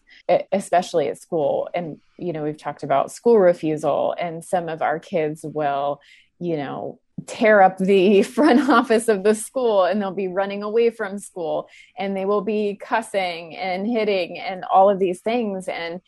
especially 0.51 1.09
at 1.09 1.21
school. 1.21 1.69
And 1.75 1.99
you 2.17 2.33
know 2.33 2.43
we've 2.43 2.57
talked 2.57 2.83
about 2.83 3.11
school 3.11 3.37
refusal 3.37 4.15
and 4.19 4.43
some 4.43 4.67
of 4.67 4.81
our 4.81 4.99
kids 4.99 5.41
will 5.43 6.01
you 6.39 6.57
know 6.57 6.99
tear 7.27 7.61
up 7.61 7.77
the 7.77 8.23
front 8.35 8.69
office 8.69 9.07
of 9.07 9.23
the 9.23 9.35
school 9.35 9.83
and 9.83 10.01
they'll 10.01 10.11
be 10.11 10.27
running 10.27 10.63
away 10.63 10.89
from 10.89 11.19
school 11.19 11.69
and 11.97 12.15
they 12.15 12.25
will 12.25 12.41
be 12.41 12.79
cussing 12.81 13.55
and 13.55 13.87
hitting 13.87 14.39
and 14.39 14.63
all 14.65 14.89
of 14.89 14.99
these 14.99 15.21
things. 15.21 15.67
And 15.67 16.01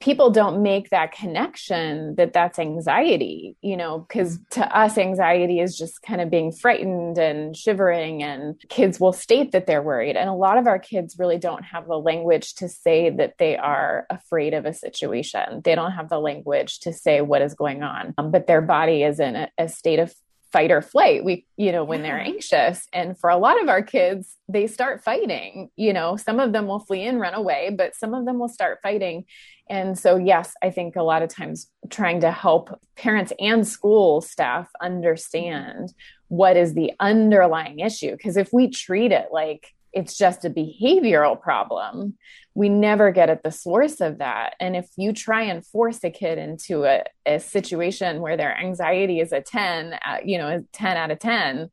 people 0.00 0.30
don't 0.30 0.62
make 0.62 0.90
that 0.90 1.12
connection 1.12 2.16
that 2.16 2.32
that's 2.32 2.58
anxiety 2.58 3.56
you 3.62 3.76
know 3.76 4.00
because 4.00 4.40
to 4.50 4.76
us 4.76 4.98
anxiety 4.98 5.60
is 5.60 5.78
just 5.78 6.02
kind 6.02 6.20
of 6.20 6.28
being 6.28 6.50
frightened 6.50 7.18
and 7.18 7.56
shivering 7.56 8.22
and 8.22 8.60
kids 8.68 8.98
will 8.98 9.12
state 9.12 9.52
that 9.52 9.66
they're 9.66 9.82
worried. 9.82 10.16
And 10.16 10.28
a 10.28 10.34
lot 10.34 10.58
of 10.58 10.66
our 10.66 10.78
kids 10.78 11.16
really 11.18 11.38
don't 11.38 11.62
have 11.62 11.86
the 11.86 11.98
language 11.98 12.54
to 12.56 12.68
say 12.68 13.10
that 13.10 13.34
they 13.38 13.56
are 13.56 14.06
afraid 14.10 14.54
of 14.54 14.66
a 14.66 14.74
situation. 14.74 15.62
They 15.64 15.74
don't 15.74 15.92
have 15.92 16.08
the 16.08 16.18
language 16.18 16.80
to 16.80 16.92
say 16.92 17.20
what 17.20 17.42
is 17.42 17.54
going 17.54 17.82
on. 17.82 18.14
Um, 18.18 18.30
but 18.30 18.46
their 18.46 18.60
body 18.60 19.02
is 19.02 19.20
in 19.20 19.36
a, 19.36 19.50
a 19.58 19.68
state 19.68 19.98
of 19.98 20.12
fight 20.52 20.70
or 20.70 20.82
flight. 20.82 21.24
We 21.24 21.46
you 21.56 21.72
know 21.72 21.84
when 21.84 22.02
they're 22.02 22.20
anxious. 22.20 22.86
And 22.92 23.18
for 23.18 23.30
a 23.30 23.36
lot 23.36 23.60
of 23.62 23.68
our 23.68 23.82
kids 23.82 24.36
they 24.48 24.66
start 24.66 25.02
fighting 25.02 25.70
you 25.76 25.92
know 25.92 26.16
some 26.16 26.40
of 26.40 26.52
them 26.52 26.66
will 26.66 26.80
flee 26.80 27.04
and 27.04 27.20
run 27.20 27.34
away 27.34 27.74
but 27.76 27.94
some 27.94 28.14
of 28.14 28.24
them 28.24 28.38
will 28.38 28.48
start 28.48 28.80
fighting. 28.82 29.24
And 29.68 29.98
so 29.98 30.16
yes 30.16 30.54
i 30.62 30.70
think 30.70 30.96
a 30.96 31.02
lot 31.02 31.22
of 31.22 31.28
times 31.28 31.70
trying 31.90 32.20
to 32.20 32.30
help 32.30 32.78
parents 32.96 33.32
and 33.38 33.66
school 33.66 34.20
staff 34.20 34.68
understand 34.80 35.92
what 36.28 36.56
is 36.56 36.72
the 36.72 36.92
underlying 36.98 37.80
issue. 37.80 38.12
Because 38.12 38.38
if 38.38 38.54
we 38.54 38.70
treat 38.70 39.12
it 39.12 39.26
like 39.30 39.74
it's 39.92 40.16
just 40.16 40.44
a 40.44 40.50
behavioral 40.50 41.40
problem 41.40 42.14
we 42.54 42.68
never 42.68 43.10
get 43.12 43.30
at 43.30 43.42
the 43.42 43.50
source 43.50 44.00
of 44.00 44.18
that. 44.18 44.54
And 44.60 44.76
if 44.76 44.88
you 44.96 45.12
try 45.12 45.42
and 45.42 45.64
force 45.64 46.04
a 46.04 46.10
kid 46.10 46.38
into 46.38 46.84
a, 46.84 47.04
a 47.24 47.40
situation 47.40 48.20
where 48.20 48.36
their 48.36 48.56
anxiety 48.56 49.20
is 49.20 49.32
a 49.32 49.40
10, 49.40 49.94
uh, 49.94 50.18
you 50.24 50.38
know, 50.38 50.48
a 50.48 50.60
10 50.72 50.96
out 50.96 51.10
of 51.10 51.18
10, 51.18 51.70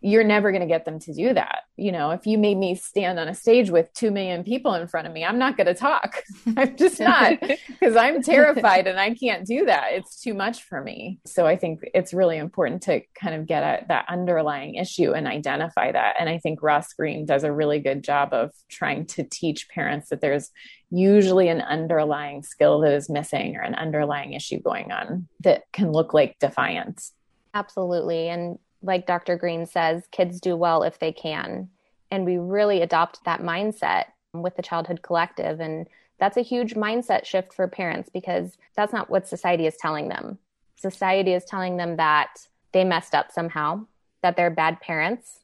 you're 0.00 0.24
never 0.24 0.50
going 0.52 0.60
to 0.60 0.66
get 0.66 0.84
them 0.84 0.98
to 1.00 1.12
do 1.12 1.34
that. 1.34 1.60
You 1.76 1.92
know, 1.92 2.10
if 2.10 2.26
you 2.26 2.38
made 2.38 2.56
me 2.56 2.74
stand 2.74 3.18
on 3.18 3.28
a 3.28 3.34
stage 3.34 3.70
with 3.70 3.92
2 3.94 4.10
million 4.10 4.44
people 4.44 4.74
in 4.74 4.86
front 4.86 5.06
of 5.06 5.12
me, 5.12 5.24
I'm 5.24 5.38
not 5.38 5.56
going 5.56 5.66
to 5.66 5.74
talk. 5.74 6.22
I'm 6.56 6.76
just 6.76 7.00
not 7.00 7.40
because 7.40 7.96
I'm 7.96 8.22
terrified 8.22 8.86
and 8.86 8.98
I 8.98 9.14
can't 9.14 9.46
do 9.46 9.64
that. 9.66 9.92
It's 9.92 10.20
too 10.20 10.34
much 10.34 10.62
for 10.62 10.82
me. 10.82 11.20
So 11.26 11.46
I 11.46 11.56
think 11.56 11.80
it's 11.94 12.14
really 12.14 12.38
important 12.38 12.82
to 12.82 13.02
kind 13.20 13.34
of 13.34 13.46
get 13.46 13.62
at 13.62 13.88
that 13.88 14.06
underlying 14.08 14.76
issue 14.76 15.12
and 15.12 15.26
identify 15.26 15.92
that. 15.92 16.16
And 16.18 16.28
I 16.28 16.38
think 16.38 16.62
Ross 16.62 16.92
Greene 16.92 17.26
does 17.26 17.44
a 17.44 17.52
really 17.52 17.80
good 17.80 18.04
job 18.04 18.32
of 18.32 18.50
trying 18.68 19.06
to 19.06 19.24
teach 19.24 19.68
parents 19.68 20.10
that 20.10 20.20
there's 20.20 20.50
usually 20.90 21.48
an 21.48 21.60
underlying 21.60 22.42
skill 22.42 22.80
that 22.80 22.92
is 22.92 23.10
missing 23.10 23.56
or 23.56 23.62
an 23.62 23.74
underlying 23.74 24.32
issue 24.32 24.60
going 24.60 24.90
on 24.92 25.28
that 25.40 25.64
can 25.72 25.92
look 25.92 26.14
like 26.14 26.38
defiance. 26.38 27.12
Absolutely. 27.54 28.28
And 28.28 28.58
like 28.82 29.06
Dr. 29.06 29.36
Greene 29.36 29.66
says, 29.66 30.04
kids 30.10 30.40
do 30.40 30.56
well 30.56 30.82
if 30.82 30.98
they 30.98 31.12
can. 31.12 31.68
And 32.10 32.24
we 32.24 32.38
really 32.38 32.80
adopt 32.80 33.24
that 33.24 33.40
mindset 33.40 34.06
with 34.32 34.56
the 34.56 34.62
Childhood 34.62 35.02
Collective. 35.02 35.60
And 35.60 35.86
that's 36.18 36.36
a 36.36 36.42
huge 36.42 36.74
mindset 36.74 37.24
shift 37.24 37.52
for 37.52 37.68
parents 37.68 38.08
because 38.08 38.56
that's 38.76 38.92
not 38.92 39.10
what 39.10 39.28
society 39.28 39.66
is 39.66 39.76
telling 39.76 40.08
them. 40.08 40.38
Society 40.76 41.32
is 41.32 41.44
telling 41.44 41.76
them 41.76 41.96
that 41.96 42.46
they 42.72 42.84
messed 42.84 43.14
up 43.14 43.32
somehow, 43.32 43.84
that 44.22 44.36
they're 44.36 44.50
bad 44.50 44.80
parents. 44.80 45.40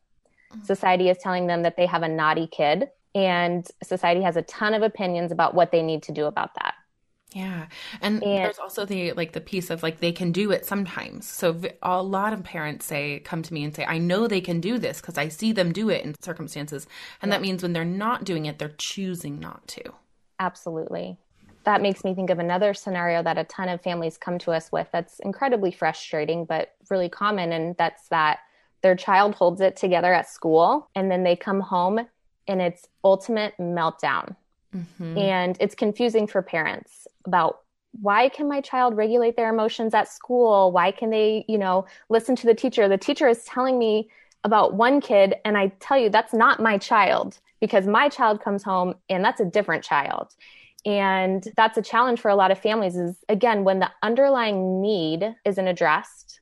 Mm-hmm. 0.53 0.65
Society 0.65 1.09
is 1.09 1.19
telling 1.19 1.47
them 1.47 1.63
that 1.63 1.77
they 1.77 1.87
have 1.87 2.03
a 2.03 2.09
naughty 2.09 2.47
kid. 2.47 2.89
And 3.15 3.67
society 3.83 4.23
has 4.23 4.37
a 4.37 4.43
ton 4.43 4.75
of 4.75 4.83
opinions 4.83 5.31
about 5.31 5.55
what 5.55 5.71
they 5.71 5.83
need 5.83 6.03
to 6.05 6.13
do 6.13 6.25
about 6.27 6.55
that. 6.55 6.74
Yeah. 7.35 7.67
And, 8.01 8.23
and, 8.23 8.45
there's 8.45 8.61
also 8.61 8.85
the 8.85 9.13
like 9.13 9.33
the 9.33 9.41
piece 9.41 9.69
of 9.69 9.83
like 9.83 9.99
they 9.99 10.13
can 10.13 10.31
do 10.31 10.53
it 10.53 10.65
sometimes. 10.65 11.29
So 11.29 11.61
a 11.83 12.01
lot 12.01 12.33
of 12.33 12.45
parents 12.45 12.87
say 12.87 13.19
come 13.21 13.43
to 13.43 13.53
me 13.53 13.65
and 13.65 13.75
say 13.75 13.85
I 13.85 13.99
know 13.99 14.29
they 14.29 14.41
can 14.41 14.61
do 14.61 14.79
this 14.79 15.01
because 15.01 15.19
I 15.19 15.29
see 15.29 15.51
them 15.51 15.73
do 15.73 15.91
it 15.91 16.05
in 16.05 16.15
circumstances. 16.23 16.87
And 17.21 17.29
yeah. 17.31 17.37
that 17.37 17.43
means 17.43 17.63
when 17.63 17.73
they're 17.73 17.85
not 17.85 18.25
doing 18.25 18.47
it 18.47 18.59
they're 18.59 18.75
choosing 18.79 19.41
not 19.41 19.67
to. 19.69 19.83
Absolutely. 20.39 21.19
That 21.65 21.83
makes 21.83 22.05
me 22.05 22.15
think 22.15 22.31
of 22.31 22.39
another 22.39 22.73
scenario 22.73 23.23
that 23.25 23.39
a 23.39 23.45
ton 23.45 23.69
of 23.69 23.83
families 23.83 24.17
come 24.17 24.39
to 24.41 24.53
us 24.53 24.71
with 24.71 24.87
that's 24.93 25.19
incredibly 25.21 25.73
frustrating 25.73 26.45
but 26.45 26.75
really 26.89 27.09
common 27.09 27.53
and 27.53 27.77
that's 27.79 28.07
that 28.09 28.41
their 28.83 28.95
child 28.95 29.35
holds 29.35 29.61
it 29.61 29.75
together 29.75 30.13
at 30.13 30.29
school 30.29 30.89
and 30.95 31.11
then 31.11 31.25
they 31.25 31.35
come 31.35 31.61
home 31.61 32.07
and 32.47 32.63
it's 32.63 32.87
ultimate 33.03 33.55
meltdown 33.59 34.37
Mm-hmm. 34.75 35.19
And 35.19 35.57
it's 35.61 35.75
confusing 35.75 36.27
for 36.27 36.43
parents 36.43 37.07
about 37.25 37.61
why 38.01 38.29
can 38.29 38.49
my 38.49 38.61
child 38.61 38.97
regulate 38.97 39.37
their 39.37 39.51
emotions 39.51 39.95
at 39.95 40.09
school? 40.09 40.73
Why 40.73 40.91
can 40.91 41.11
they, 41.11 41.45
you 41.49 41.59
know, 41.59 41.87
listen 42.09 42.35
to 42.37 42.47
the 42.47 42.55
teacher? 42.55 42.89
The 42.89 42.99
teacher 42.99 43.29
is 43.29 43.45
telling 43.45 43.79
me 43.79 44.09
about 44.43 44.75
one 44.75 45.01
kid, 45.01 45.37
and 45.45 45.57
I 45.57 45.69
tell 45.81 45.99
you 45.99 46.11
that's 46.11 46.35
not 46.35 46.61
my 46.61 46.77
child 46.77 47.39
because 47.61 47.87
my 47.87 48.09
child 48.09 48.43
comes 48.43 48.63
home 48.63 48.95
and 49.09 49.25
that's 49.25 49.41
a 49.41 49.45
different 49.45 49.85
child. 49.85 50.35
And 50.85 51.49
that's 51.57 51.79
a 51.79 51.83
challenge 51.83 52.21
for 52.21 52.31
a 52.31 52.35
lot 52.35 52.51
of 52.51 52.59
families 52.59 52.97
is 52.97 53.17
again, 53.29 53.65
when 53.65 53.79
the 53.79 53.91
underlying 54.03 54.83
need 54.83 55.35
isn't 55.47 55.67
addressed, 55.67 56.41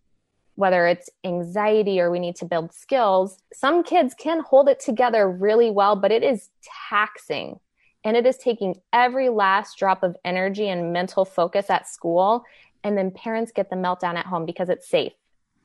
whether 0.56 0.86
it's 0.86 1.08
anxiety 1.22 2.00
or 2.00 2.10
we 2.10 2.18
need 2.18 2.36
to 2.36 2.44
build 2.44 2.72
skills, 2.74 3.38
some 3.52 3.84
kids 3.84 4.14
can 4.14 4.40
hold 4.40 4.68
it 4.68 4.80
together 4.80 5.30
really 5.30 5.70
well, 5.70 5.94
but 5.94 6.10
it 6.10 6.24
is 6.24 6.50
taxing 6.88 7.60
and 8.04 8.16
it 8.16 8.26
is 8.26 8.36
taking 8.36 8.80
every 8.92 9.28
last 9.28 9.78
drop 9.78 10.02
of 10.02 10.16
energy 10.24 10.68
and 10.68 10.92
mental 10.92 11.24
focus 11.24 11.70
at 11.70 11.88
school 11.88 12.44
And 12.84 12.98
then 12.98 13.12
parents 13.12 13.52
get 13.52 13.70
the 13.70 13.76
meltdown 13.76 14.16
at 14.16 14.26
home 14.26 14.44
because 14.44 14.68
it's 14.68 14.88
safe 14.88 15.12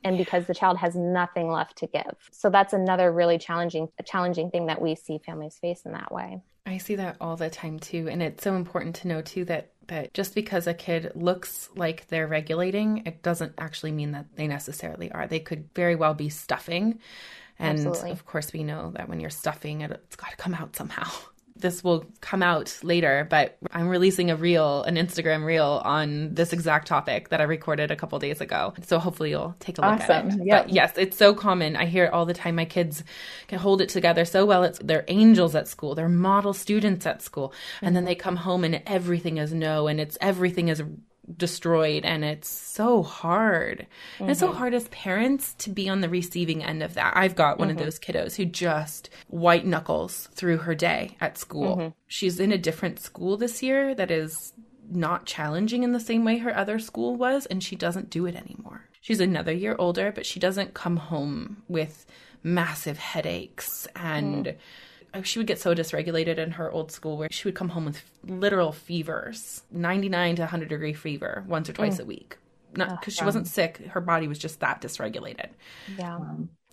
and 0.03 0.17
because 0.17 0.45
the 0.45 0.53
child 0.53 0.77
has 0.77 0.95
nothing 0.95 1.49
left 1.49 1.77
to 1.77 1.87
give. 1.87 2.29
So 2.31 2.49
that's 2.49 2.73
another 2.73 3.11
really 3.11 3.37
challenging 3.39 3.89
challenging 4.05 4.51
thing 4.51 4.67
that 4.67 4.81
we 4.81 4.95
see 4.95 5.17
families 5.17 5.57
face 5.59 5.81
in 5.85 5.93
that 5.93 6.11
way. 6.11 6.41
I 6.65 6.77
see 6.77 6.95
that 6.95 7.17
all 7.21 7.35
the 7.35 7.49
time 7.49 7.79
too 7.79 8.07
and 8.09 8.21
it's 8.21 8.43
so 8.43 8.55
important 8.55 8.95
to 8.97 9.07
know 9.07 9.21
too 9.21 9.45
that 9.45 9.71
that 9.87 10.13
just 10.13 10.35
because 10.35 10.67
a 10.67 10.73
kid 10.73 11.13
looks 11.15 11.69
like 11.75 12.07
they're 12.07 12.27
regulating 12.27 13.03
it 13.05 13.23
doesn't 13.23 13.53
actually 13.57 13.93
mean 13.93 14.11
that 14.11 14.27
they 14.35 14.47
necessarily 14.47 15.11
are. 15.11 15.27
They 15.27 15.39
could 15.39 15.69
very 15.73 15.95
well 15.95 16.13
be 16.13 16.29
stuffing. 16.29 16.99
And 17.57 17.79
Absolutely. 17.79 18.11
of 18.11 18.25
course 18.25 18.53
we 18.53 18.63
know 18.63 18.91
that 18.91 19.09
when 19.09 19.19
you're 19.19 19.31
stuffing 19.31 19.81
it, 19.81 19.89
it's 19.91 20.15
got 20.15 20.29
to 20.29 20.37
come 20.37 20.53
out 20.53 20.75
somehow 20.75 21.09
this 21.59 21.83
will 21.83 22.05
come 22.21 22.43
out 22.43 22.77
later, 22.83 23.27
but 23.29 23.57
I'm 23.71 23.87
releasing 23.87 24.31
a 24.31 24.35
reel, 24.35 24.83
an 24.83 24.95
Instagram 24.95 25.45
reel 25.45 25.81
on 25.83 26.33
this 26.33 26.53
exact 26.53 26.87
topic 26.87 27.29
that 27.29 27.41
I 27.41 27.43
recorded 27.43 27.91
a 27.91 27.95
couple 27.95 28.17
days 28.19 28.41
ago. 28.41 28.73
So 28.83 28.99
hopefully 28.99 29.31
you'll 29.31 29.55
take 29.59 29.77
a 29.77 29.81
look 29.81 30.01
awesome. 30.01 30.29
at 30.29 30.39
it. 30.39 30.49
But 30.49 30.69
yes, 30.69 30.93
it's 30.97 31.17
so 31.17 31.33
common. 31.33 31.75
I 31.75 31.85
hear 31.85 32.05
it 32.05 32.13
all 32.13 32.25
the 32.25 32.33
time. 32.33 32.55
My 32.55 32.65
kids 32.65 33.03
can 33.47 33.59
hold 33.59 33.81
it 33.81 33.89
together 33.89 34.25
so 34.25 34.45
well. 34.45 34.63
It's 34.63 34.79
they're 34.79 35.05
angels 35.07 35.55
at 35.55 35.67
school. 35.67 35.95
They're 35.95 36.09
model 36.09 36.53
students 36.53 37.05
at 37.05 37.21
school. 37.21 37.53
And 37.81 37.95
then 37.95 38.01
mm-hmm. 38.01 38.09
they 38.09 38.15
come 38.15 38.35
home 38.37 38.63
and 38.63 38.81
everything 38.85 39.37
is 39.37 39.53
no 39.53 39.87
and 39.87 39.99
it's 39.99 40.17
everything 40.21 40.67
is 40.67 40.81
destroyed 41.35 42.05
and 42.05 42.23
it's 42.23 42.49
so 42.49 43.03
hard 43.03 43.79
mm-hmm. 43.79 44.23
and 44.23 44.31
it's 44.31 44.39
so 44.39 44.47
mm-hmm. 44.47 44.57
hard 44.57 44.73
as 44.73 44.87
parents 44.89 45.53
to 45.55 45.69
be 45.69 45.89
on 45.89 45.99
the 45.99 46.07
receiving 46.07 46.63
end 46.63 46.81
of 46.81 46.93
that 46.93 47.11
i've 47.17 47.35
got 47.35 47.59
one 47.59 47.67
mm-hmm. 47.67 47.77
of 47.77 47.83
those 47.83 47.99
kiddos 47.99 48.35
who 48.35 48.45
just 48.45 49.09
white 49.27 49.65
knuckles 49.65 50.29
through 50.33 50.57
her 50.57 50.73
day 50.73 51.17
at 51.19 51.37
school 51.37 51.75
mm-hmm. 51.75 51.89
she's 52.07 52.39
in 52.39 52.51
a 52.51 52.57
different 52.57 52.99
school 52.99 53.35
this 53.35 53.61
year 53.61 53.93
that 53.93 54.09
is 54.09 54.53
not 54.89 55.25
challenging 55.25 55.83
in 55.83 55.91
the 55.91 55.99
same 55.99 56.23
way 56.23 56.37
her 56.37 56.55
other 56.55 56.79
school 56.79 57.15
was 57.15 57.45
and 57.47 57.61
she 57.61 57.75
doesn't 57.75 58.09
do 58.09 58.25
it 58.25 58.35
anymore 58.35 58.85
she's 59.01 59.19
another 59.19 59.51
year 59.51 59.75
older 59.77 60.13
but 60.13 60.25
she 60.25 60.39
doesn't 60.39 60.73
come 60.73 60.95
home 60.95 61.61
with 61.67 62.05
massive 62.41 62.97
headaches 62.97 63.85
and 63.95 64.45
mm 64.45 64.57
she 65.23 65.39
would 65.39 65.47
get 65.47 65.59
so 65.59 65.73
dysregulated 65.73 66.37
in 66.37 66.51
her 66.51 66.71
old 66.71 66.91
school 66.91 67.17
where 67.17 67.29
she 67.31 67.47
would 67.47 67.55
come 67.55 67.69
home 67.69 67.85
with 67.85 68.03
literal 68.23 68.71
fevers 68.71 69.63
99 69.71 70.35
to 70.37 70.41
100 70.43 70.69
degree 70.69 70.93
fever 70.93 71.43
once 71.47 71.69
or 71.69 71.73
twice 71.73 71.97
mm. 71.97 72.01
a 72.01 72.05
week. 72.05 72.37
Not 72.75 72.99
because 72.99 73.15
she 73.15 73.25
wasn't 73.25 73.47
sick 73.47 73.77
her 73.87 74.01
body 74.01 74.27
was 74.27 74.37
just 74.37 74.59
that 74.59 74.81
dysregulated. 74.81 75.49
Yeah. 75.97 76.19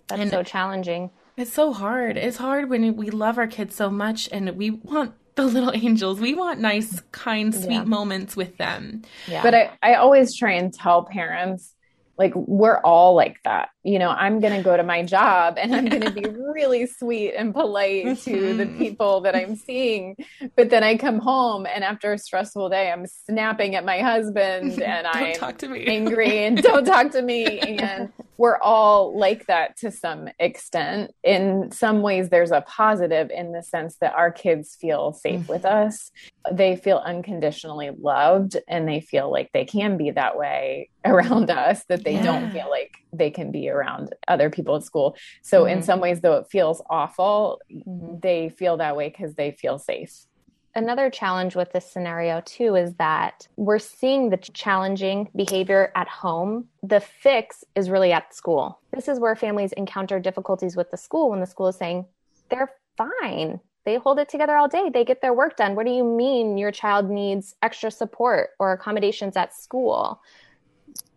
That's 0.09 0.21
and 0.21 0.31
so 0.31 0.43
challenging. 0.43 1.11
It's 1.37 1.53
so 1.53 1.73
hard. 1.73 2.17
It's 2.17 2.37
hard 2.37 2.69
when 2.69 2.97
we 2.97 3.11
love 3.11 3.39
our 3.39 3.47
kids 3.47 3.75
so 3.75 3.91
much 3.91 4.29
and 4.31 4.57
we 4.57 4.71
want 4.71 5.15
the 5.35 5.45
little 5.45 5.73
angels. 5.75 6.21
We 6.21 6.35
want 6.35 6.61
nice 6.61 7.01
kind 7.13 7.55
sweet 7.55 7.71
yeah. 7.71 7.85
moments 7.85 8.37
with 8.37 8.57
them. 8.57 9.03
Yeah. 9.27 9.43
but 9.43 9.55
I, 9.55 9.71
I 9.83 9.95
always 9.95 10.37
try 10.37 10.53
and 10.53 10.73
tell 10.73 11.05
parents 11.05 11.75
like 12.17 12.33
we're 12.35 12.79
all 12.79 13.15
like 13.15 13.43
that 13.43 13.71
you 13.83 13.99
know 13.99 14.11
i'm 14.11 14.41
going 14.41 14.57
to 14.57 14.63
go 14.63 14.77
to 14.77 14.83
my 14.83 15.03
job 15.03 15.57
and 15.59 15.75
i'm 15.75 15.87
going 15.87 16.03
to 16.03 16.11
be 16.11 16.25
really 16.53 16.87
sweet 16.87 17.33
and 17.35 17.53
polite 17.53 18.19
to 18.21 18.55
the 18.55 18.65
mm-hmm. 18.65 18.79
people 18.79 19.21
that 19.21 19.35
i'm 19.35 19.57
seeing 19.57 20.17
but 20.57 20.71
then 20.71 20.83
i 20.83 20.97
come 20.97 21.19
home 21.19 21.67
and 21.67 21.83
after 21.85 22.13
a 22.13 22.19
stressful 22.19 22.69
day 22.69 22.91
i'm 22.91 23.07
snapping 23.07 23.75
at 23.75 23.85
my 23.85 24.01
husband 24.01 24.81
and 24.83 25.07
i'm 25.07 25.35
talk 25.35 25.59
to 25.59 25.69
me. 25.69 25.87
angry 25.87 26.45
and 26.45 26.57
don't 26.63 26.85
talk 26.85 27.11
to 27.11 27.23
me 27.23 27.59
and 27.61 28.13
we're 28.37 28.59
all 28.59 29.17
like 29.19 29.47
that 29.47 29.77
to 29.77 29.91
some 29.91 30.29
extent 30.39 31.13
in 31.23 31.71
some 31.71 32.03
ways 32.03 32.29
there's 32.29 32.51
a 32.51 32.63
positive 32.63 33.31
in 33.31 33.53
the 33.53 33.63
sense 33.63 33.97
that 33.97 34.15
our 34.15 34.31
kids 34.31 34.75
feel 34.75 35.13
safe 35.13 35.41
mm-hmm. 35.41 35.53
with 35.53 35.65
us 35.65 36.11
they 36.53 36.77
feel 36.77 36.99
unconditionally 36.99 37.91
loved 38.01 38.57
and 38.69 38.89
they 38.89 39.01
feel 39.01 39.31
like 39.31 39.51
they 39.53 39.65
can 39.65 39.97
be 39.97 40.11
that 40.11 40.37
way 40.37 40.89
around 41.05 41.51
us 41.51 41.85
that 41.89 42.05
they 42.05 42.15
yeah. 42.15 42.23
don't 42.23 42.51
feel 42.51 42.69
like 42.71 42.97
they 43.13 43.31
can 43.31 43.51
be 43.51 43.69
around 43.69 44.15
other 44.27 44.51
people 44.51 44.77
at 44.77 44.83
school 44.83 45.17
so 45.43 45.65
mm-hmm. 45.65 45.79
in 45.79 45.83
some 45.83 46.01
ways 46.01 46.21
though 46.21 46.39
it 46.39 46.47
feels 46.51 46.83
awful 46.91 47.61
mm-hmm. 47.73 48.19
they 48.21 48.49
feel 48.49 48.77
that 48.77 48.97
way 48.97 49.09
because 49.09 49.35
they 49.35 49.53
feel 49.53 49.79
safe 49.79 50.27
another 50.75 51.11
challenge 51.11 51.57
with 51.57 51.73
this 51.73 51.91
scenario 51.91 52.41
too 52.45 52.75
is 52.75 52.95
that 52.95 53.47
we're 53.57 53.79
seeing 53.79 54.31
the 54.31 54.37
challenging 54.37 55.29
behavior 55.37 55.93
at 55.95 56.09
home 56.09 56.67
the 56.83 57.01
fix 57.01 57.65
is 57.75 57.91
really 57.91 58.13
at 58.13 58.35
school 58.35 58.81
this 58.93 59.09
is 59.09 59.21
where 59.21 59.37
families 59.37 59.73
encounter 59.73 60.19
difficulties 60.19 60.77
with 60.77 60.91
the 60.91 60.97
school 60.97 61.31
when 61.31 61.41
the 61.41 61.47
school 61.47 61.69
is 61.69 61.77
saying 61.77 62.05
they're 62.51 62.71
fine 62.97 63.61
they 63.85 63.97
hold 63.97 64.19
it 64.19 64.29
together 64.29 64.57
all 64.57 64.69
day. 64.69 64.91
They 64.93 65.05
get 65.05 65.21
their 65.21 65.35
work 65.35 65.57
done. 65.57 65.75
What 65.75 65.87
do 65.87 65.93
you 65.93 66.05
mean 66.05 66.57
your 66.57 66.73
child 66.73 67.11
needs 67.11 67.55
extra 67.63 67.91
support 67.91 68.51
or 68.59 68.73
accommodations 68.73 69.37
at 69.37 69.55
school? 69.55 70.21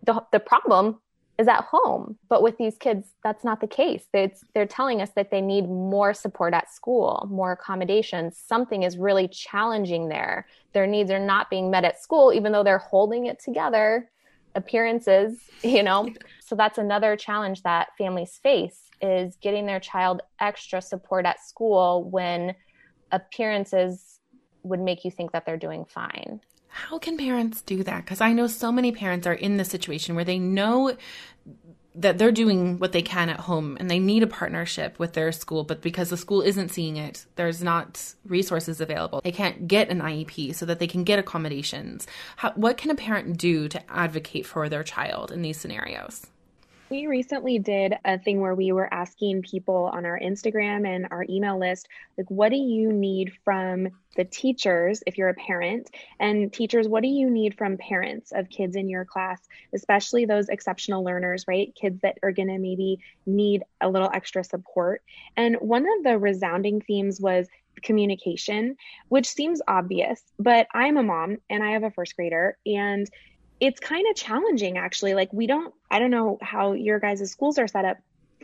The, 0.03 0.21
the 0.32 0.39
problem 0.39 0.99
is 1.38 1.47
at 1.47 1.63
home. 1.63 2.17
But 2.30 2.41
with 2.41 2.58
these 2.58 2.78
kids, 2.78 3.13
that's 3.23 3.43
not 3.43 3.62
the 3.62 3.67
case. 3.67 4.06
It's, 4.13 4.43
they're 4.54 4.65
telling 4.65 5.02
us 5.02 5.12
that 5.15 5.30
they 5.30 5.41
need 5.41 5.69
more 5.69 6.13
support 6.13 6.54
at 6.54 6.71
school, 6.73 7.28
more 7.30 7.52
accommodations. 7.52 8.38
Something 8.38 8.84
is 8.84 8.97
really 8.97 9.28
challenging 9.28 10.10
there. 10.10 10.47
Their 10.73 10.88
needs 10.88 11.12
are 11.12 11.19
not 11.19 11.50
being 11.50 11.69
met 11.69 11.86
at 11.86 12.02
school, 12.02 12.34
even 12.34 12.52
though 12.52 12.63
they're 12.63 12.78
holding 12.80 13.28
it 13.28 13.39
together. 13.39 14.10
Appearances, 14.56 15.38
you 15.63 15.84
know? 15.84 16.10
So 16.43 16.56
that's 16.56 16.80
another 16.80 17.15
challenge 17.15 17.62
that 17.63 17.89
families 17.97 18.39
face 18.41 18.82
is 19.00 19.36
getting 19.36 19.67
their 19.67 19.80
child 19.80 20.21
extra 20.39 20.82
support 20.82 21.26
at 21.26 21.39
school 21.39 22.10
when 22.10 22.56
appearances 23.12 24.19
would 24.63 24.80
make 24.80 25.06
you 25.06 25.12
think 25.12 25.32
that 25.32 25.45
they're 25.45 25.58
doing 25.58 25.86
fine. 25.86 26.41
How 26.67 26.99
can 26.99 27.17
parents 27.17 27.62
do 27.62 27.84
that? 27.84 28.06
Because 28.06 28.21
I 28.21 28.34
know 28.34 28.47
so 28.47 28.71
many 28.71 28.91
parents 28.91 29.25
are 29.27 29.34
in 29.34 29.58
the 29.58 29.65
situation 29.65 30.15
where 30.15 30.25
they 30.25 30.39
know 30.39 30.95
that 31.97 32.19
they're 32.19 32.32
doing 32.32 32.77
what 32.77 32.91
they 32.91 33.01
can 33.01 33.27
at 33.27 33.39
home 33.41 33.75
and 33.80 33.89
they 33.89 33.97
need 33.97 34.21
a 34.21 34.27
partnership 34.27 34.99
with 34.99 35.13
their 35.13 35.32
school, 35.32 35.63
but 35.63 35.82
because 35.82 36.12
the 36.12 36.17
school 36.17 36.41
isn't 36.41 36.69
seeing 36.69 36.95
it, 36.95 37.25
there's 37.36 37.63
not 37.63 38.13
resources 38.23 38.80
available. 38.80 39.19
They 39.23 39.32
can't 39.32 39.67
get 39.67 39.89
an 39.89 39.99
IEP 39.99 40.53
so 40.53 40.65
that 40.67 40.77
they 40.77 40.86
can 40.86 41.03
get 41.03 41.17
accommodations. 41.17 42.06
How, 42.36 42.51
what 42.51 42.77
can 42.77 42.91
a 42.91 42.95
parent 42.95 43.38
do 43.38 43.67
to 43.69 43.91
advocate 43.91 44.45
for 44.45 44.69
their 44.69 44.84
child 44.84 45.32
in 45.32 45.41
these 45.41 45.60
scenarios? 45.60 46.27
We 46.89 47.08
recently 47.08 47.60
did 47.60 47.95
a 48.06 48.17
thing 48.17 48.39
where 48.39 48.56
we 48.56 48.71
were 48.71 48.91
asking 48.93 49.41
people 49.41 49.89
on 49.93 50.06
our 50.06 50.17
Instagram 50.17 50.88
and 50.88 51.06
our 51.12 51.26
email 51.30 51.60
list, 51.60 51.89
like, 52.17 52.32
what 52.32 52.50
do 52.50 52.56
you 52.56 52.93
need 52.93 53.34
from 53.43 53.89
the 54.15 54.23
teachers 54.23 55.04
if 55.06 55.17
you're 55.17 55.28
a 55.28 55.34
parent? 55.34 55.91
And 56.21 56.52
teachers, 56.52 56.88
what 56.88 57.04
do 57.04 57.10
you 57.10 57.30
need 57.30 57.58
from 57.58 57.76
parents 57.76 58.32
of 58.32 58.47
kids 58.50 58.78
in 58.78 58.88
your 58.88 59.04
class, 59.04 59.41
especially 59.73 60.23
those 60.23 60.47
exceptional 60.47 61.04
learners, 61.04 61.43
right? 61.45 61.76
Kids 61.76 62.00
that 62.04 62.19
are 62.23 62.32
going 62.32 62.47
to 62.47 62.58
maybe 62.58 63.00
need 63.26 63.63
a 63.82 63.89
little 63.89 64.10
extra 64.13 64.45
support. 64.45 65.02
And 65.36 65.58
one 65.58 65.86
of 65.86 66.04
the 66.06 66.17
resounding 66.17 66.80
themes 66.80 67.19
was 67.19 67.50
communication, 67.84 68.78
which 69.10 69.28
seems 69.28 69.62
obvious, 69.67 70.21
but 70.39 70.67
I'm 70.73 70.95
a 70.95 71.04
mom 71.04 71.38
and 71.50 71.63
I 71.63 71.71
have 71.71 71.84
a 71.84 71.91
first 71.91 72.15
grader. 72.15 72.58
And 72.65 73.10
it's 73.60 73.80
kind 73.80 74.06
of 74.10 74.15
challenging 74.15 74.78
actually 74.78 75.13
like 75.13 75.32
we 75.34 75.48
don't 75.48 75.74
i 75.89 76.00
don't 76.00 76.12
know 76.12 76.38
how 76.41 76.74
your 76.74 77.00
guys' 77.00 77.32
schools 77.32 77.58
are 77.58 77.67
set 77.67 77.86
up 77.86 77.98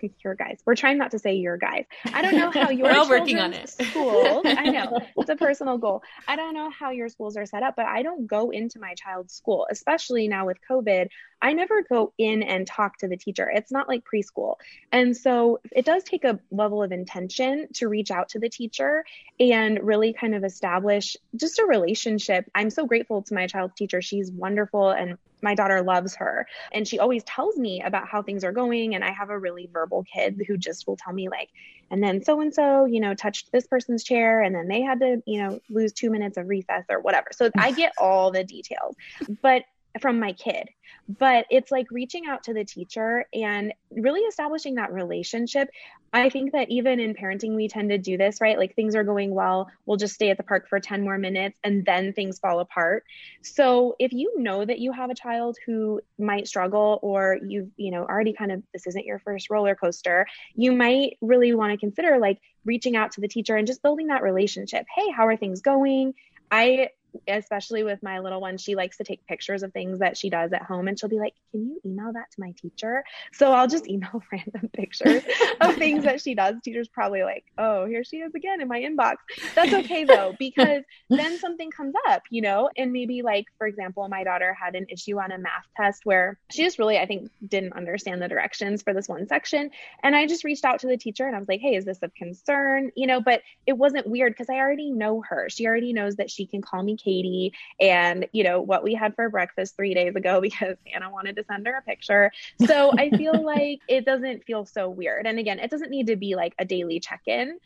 your 0.24 0.36
guys. 0.36 0.60
We're 0.66 0.76
trying 0.76 0.98
not 0.98 1.12
to 1.12 1.20
say 1.20 1.36
your 1.36 1.58
guys. 1.58 1.86
I 2.14 2.22
don't 2.22 2.36
know 2.36 2.52
how 2.52 2.70
your 2.72 2.88
We're 2.88 3.10
working 3.10 3.40
on 3.40 3.54
it. 3.54 3.70
schools. 3.70 4.44
I 4.46 4.70
know 4.70 5.00
it's 5.18 5.30
a 5.30 5.36
personal 5.36 5.78
goal. 5.78 6.04
I 6.28 6.36
don't 6.36 6.54
know 6.54 6.70
how 6.70 6.92
your 6.92 7.10
schools 7.10 7.38
are 7.38 7.46
set 7.46 7.64
up, 7.64 7.76
but 7.76 7.86
I 7.86 8.04
don't 8.04 8.28
go 8.28 8.50
into 8.50 8.80
my 8.80 8.94
child's 8.96 9.34
school, 9.34 9.68
especially 9.70 10.28
now 10.28 10.46
with 10.46 10.58
COVID. 10.70 11.08
I 11.44 11.52
never 11.52 11.84
go 11.84 12.14
in 12.18 12.42
and 12.42 12.66
talk 12.66 12.98
to 13.00 13.08
the 13.10 13.18
teacher. 13.18 13.52
It's 13.54 13.72
not 13.72 13.90
like 13.90 14.06
preschool. 14.06 14.56
And 14.94 15.16
so 15.16 15.60
it 15.74 15.84
does 15.84 16.04
take 16.04 16.24
a 16.24 16.40
level 16.52 16.82
of 16.82 16.94
intention 16.94 17.68
to 17.74 17.90
reach 17.90 18.12
out 18.12 18.30
to 18.30 18.40
the 18.40 18.48
teacher 18.48 19.04
and 19.42 19.84
really 19.84 20.14
kind 20.14 20.36
of 20.36 20.46
establish 20.46 21.18
just 21.36 21.60
a 21.60 21.66
relationship. 21.66 22.50
I'm 22.56 22.70
so 22.70 22.86
grateful 22.86 23.22
to 23.24 23.34
my 23.34 23.48
child's 23.48 23.76
teacher. 23.76 24.02
She's 24.02 24.32
wonderful 24.32 24.92
and 24.92 25.18
my 25.42 25.54
daughter 25.54 25.82
loves 25.82 26.16
her 26.16 26.48
and 26.72 26.88
she 26.88 27.00
always 27.00 27.22
tells 27.26 27.58
me 27.58 27.82
about 27.84 28.08
how 28.08 28.24
things 28.24 28.46
are 28.46 28.54
going 28.54 28.96
and 28.96 29.04
i 29.04 29.12
have 29.12 29.30
a 29.30 29.38
really 29.38 29.70
verbal 29.74 30.06
kid 30.06 30.42
who 30.48 30.56
just 30.56 30.88
will 30.88 30.96
tell 30.96 31.12
me 31.12 31.28
like 31.28 31.50
and 31.92 32.02
then 32.02 32.24
so 32.24 32.40
and 32.40 32.54
so 32.54 32.86
you 32.86 33.02
know 33.02 33.14
touched 33.14 33.52
this 33.52 33.68
person's 33.68 34.06
chair 34.06 34.42
and 34.42 34.56
then 34.56 34.70
they 34.70 34.82
had 34.82 35.02
to 35.02 35.22
you 35.26 35.44
know 35.44 35.60
lose 35.70 35.92
2 35.92 36.10
minutes 36.10 36.38
of 36.38 36.48
recess 36.48 36.86
or 36.90 37.02
whatever 37.02 37.28
so 37.34 37.50
i 37.58 37.72
get 37.72 37.92
all 37.98 38.32
the 38.32 38.46
details 38.46 38.96
but 39.42 39.64
from 40.00 40.20
my 40.20 40.32
kid 40.32 40.70
but 41.08 41.46
it's 41.50 41.72
like 41.72 41.88
reaching 41.92 42.28
out 42.28 42.44
to 42.44 42.54
the 42.54 42.64
teacher 42.64 43.26
and 43.34 43.74
really 43.92 44.22
establishing 44.22 44.76
that 44.76 44.92
relationship. 44.94 45.70
I 46.14 46.30
think 46.30 46.52
that 46.52 46.70
even 46.70 47.00
in 47.00 47.16
parenting 47.16 47.56
we 47.56 47.68
tend 47.68 47.90
to 47.90 47.98
do 47.98 48.18
this 48.18 48.40
right? 48.40 48.58
Like 48.58 48.76
things 48.76 48.96
are 48.96 49.04
going 49.04 49.34
well 49.34 49.70
we'll 49.86 49.98
just 49.98 50.14
stay 50.14 50.30
at 50.30 50.38
the 50.38 50.44
park 50.44 50.68
for 50.70 50.80
10 50.80 51.04
more 51.04 51.18
minutes 51.18 51.58
and 51.64 51.86
then 51.86 52.14
things 52.14 52.40
fall 52.40 52.60
apart. 52.60 53.04
So 53.42 53.96
if 54.00 54.14
you 54.14 54.40
know 54.40 54.64
that 54.64 54.80
you 54.80 54.92
have 54.92 55.10
a 55.10 55.16
child 55.16 55.58
who 55.66 56.02
might 56.18 56.48
struggle 56.48 57.00
or 57.02 57.38
you've 57.46 57.70
you 57.76 57.92
know 57.92 58.04
already 58.04 58.34
kind 58.34 58.52
of 58.52 58.64
this 58.74 58.88
isn't 58.88 59.06
your 59.06 59.20
first 59.20 59.50
roller 59.50 59.76
coaster 59.76 60.26
you 60.56 60.72
might 60.72 61.18
really 61.22 61.54
want 61.54 61.72
to 61.72 61.78
consider 61.78 62.18
like 62.20 62.40
reaching 62.66 62.96
out 62.96 63.12
to 63.12 63.22
the 63.22 63.28
teacher 63.28 63.56
and 63.56 63.68
just 63.68 63.82
building 63.82 64.08
that 64.08 64.24
relationship. 64.24 64.86
Hey 64.96 65.10
how 65.12 65.28
are 65.28 65.38
things 65.38 65.62
going? 65.62 66.14
I 66.50 66.90
especially 67.28 67.84
with 67.84 68.02
my 68.04 68.20
little 68.20 68.42
one, 68.42 68.58
she 68.58 68.76
likes 68.76 68.98
to 68.98 69.04
take 69.04 69.26
pictures 69.28 69.64
of 69.64 69.74
things 69.74 70.00
that 70.00 70.18
she 70.18 70.30
does 70.30 70.54
at 70.54 70.64
home 70.64 70.88
and 70.88 71.00
she'll 71.00 71.10
be 71.10 71.20
like, 71.20 71.34
Can 71.52 71.68
you 71.68 71.82
email 71.86 72.14
that 72.14 72.32
to 72.32 72.40
my 72.40 72.54
teacher? 72.62 73.04
So 73.32 73.52
I'll 73.52 73.68
just 73.68 73.88
email 73.88 74.22
random 74.32 74.70
pictures 74.74 75.24
of 75.62 75.76
things 75.78 76.04
that 76.04 76.22
she 76.22 76.36
does. 76.36 76.56
Teacher's 76.64 76.88
probably 76.88 77.24
like, 77.24 77.46
Oh, 77.58 77.86
here 77.86 78.04
she 78.04 78.18
is 78.18 78.34
again 78.36 78.62
in 78.62 78.68
my 78.68 78.80
inbox. 78.80 79.16
That's 79.56 79.74
okay 79.74 80.04
though, 80.04 80.36
because 80.40 80.84
then 81.10 81.40
something 81.40 81.72
comes 81.72 81.94
up, 82.10 82.24
you 82.30 82.42
know, 82.42 82.70
and 82.78 82.92
maybe 82.92 83.22
like, 83.22 83.46
for 83.58 83.68
example, 83.68 84.08
my 84.08 84.24
daughter 84.24 84.54
had 84.54 84.76
an 84.76 84.86
issue 84.90 85.20
on 85.20 85.32
a 85.32 85.38
math 85.38 85.68
test 85.76 86.06
where 86.06 86.38
she 86.52 86.64
just 86.64 86.80
really, 86.80 86.98
I 86.98 87.06
think, 87.06 87.30
didn't 87.48 87.74
understand 87.74 88.22
the 88.22 88.28
directions 88.28 88.84
for 88.84 88.94
this 88.94 89.08
one 89.08 89.28
section. 89.28 89.72
And 90.04 90.16
I 90.16 90.28
just 90.28 90.44
reached 90.44 90.66
out 90.66 90.80
to 90.80 90.88
the 90.88 90.98
teacher 90.98 91.26
and 91.26 91.36
I 91.36 91.40
was 91.40 91.48
like, 91.48 91.62
Hey, 91.62 91.76
is 91.76 91.86
this 91.86 92.04
of 92.04 92.14
concern? 92.14 92.92
You 92.96 93.08
know, 93.08 93.22
but 93.22 93.42
it 93.66 93.74
wasn't 93.74 94.08
weird 94.08 94.34
because 94.34 94.50
I 94.50 94.56
already 94.56 94.92
know 94.92 95.22
her. 95.28 95.50
She 95.50 95.66
already 95.66 95.94
knows 95.94 96.18
that 96.18 96.30
she 96.30 96.46
can 96.46 96.62
call 96.62 96.84
me 96.84 96.98
Katie 97.04 97.54
and, 97.80 98.28
you 98.32 98.44
know, 98.44 98.62
what 98.62 98.84
we 98.84 98.94
had 98.94 99.16
for 99.16 99.30
breakfast 99.30 99.76
three 99.76 99.94
days 99.94 100.16
ago 100.16 100.42
because 100.42 100.78
Anna 100.94 101.10
wanted 101.10 101.36
to 101.38 101.44
send 101.46 101.66
her 101.68 101.76
a 101.76 101.82
picture. 101.82 102.32
So 102.66 102.92
I 102.98 103.10
feel 103.12 103.44
like 103.44 103.80
it 103.88 104.06
doesn't 104.06 104.46
feel 104.46 104.66
so 104.66 104.90
weird. 104.90 105.28
And 105.28 105.40
again, 105.40 105.60
it 105.60 105.70
doesn't 105.70 105.92
need 105.92 106.08
to 106.08 106.16
be 106.16 106.36
like 106.36 106.54
a 106.60 106.66
daily 106.66 107.00
check 107.00 107.22
in. 107.28 107.58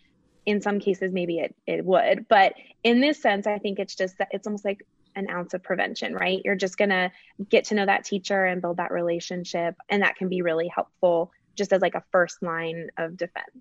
In 0.46 0.62
some 0.62 0.80
cases, 0.80 1.12
maybe 1.12 1.40
it, 1.40 1.56
it 1.66 1.84
would. 1.84 2.26
But 2.30 2.54
in 2.84 3.02
this 3.02 3.22
sense, 3.22 3.48
I 3.48 3.58
think 3.58 3.80
it's 3.80 3.96
just 3.96 4.18
that 4.20 4.30
it's 4.32 4.48
almost 4.48 4.64
like 4.64 4.82
an 5.18 5.30
ounce 5.30 5.54
of 5.54 5.62
prevention, 5.62 6.14
right? 6.14 6.42
You're 6.46 6.56
just 6.56 6.78
going 6.78 6.90
to 6.90 7.12
get 7.50 7.66
to 7.66 7.76
know 7.76 7.86
that 7.86 8.06
teacher 8.06 8.46
and 8.46 8.62
build 8.62 8.78
that 8.78 8.92
relationship. 8.92 9.76
And 9.90 10.04
that 10.04 10.16
can 10.16 10.30
be 10.30 10.42
really 10.42 10.70
helpful 10.74 11.32
just 11.58 11.74
as 11.74 11.82
like 11.82 11.96
a 11.96 12.04
first 12.12 12.42
line 12.42 12.90
of 12.98 13.18
defense. 13.18 13.52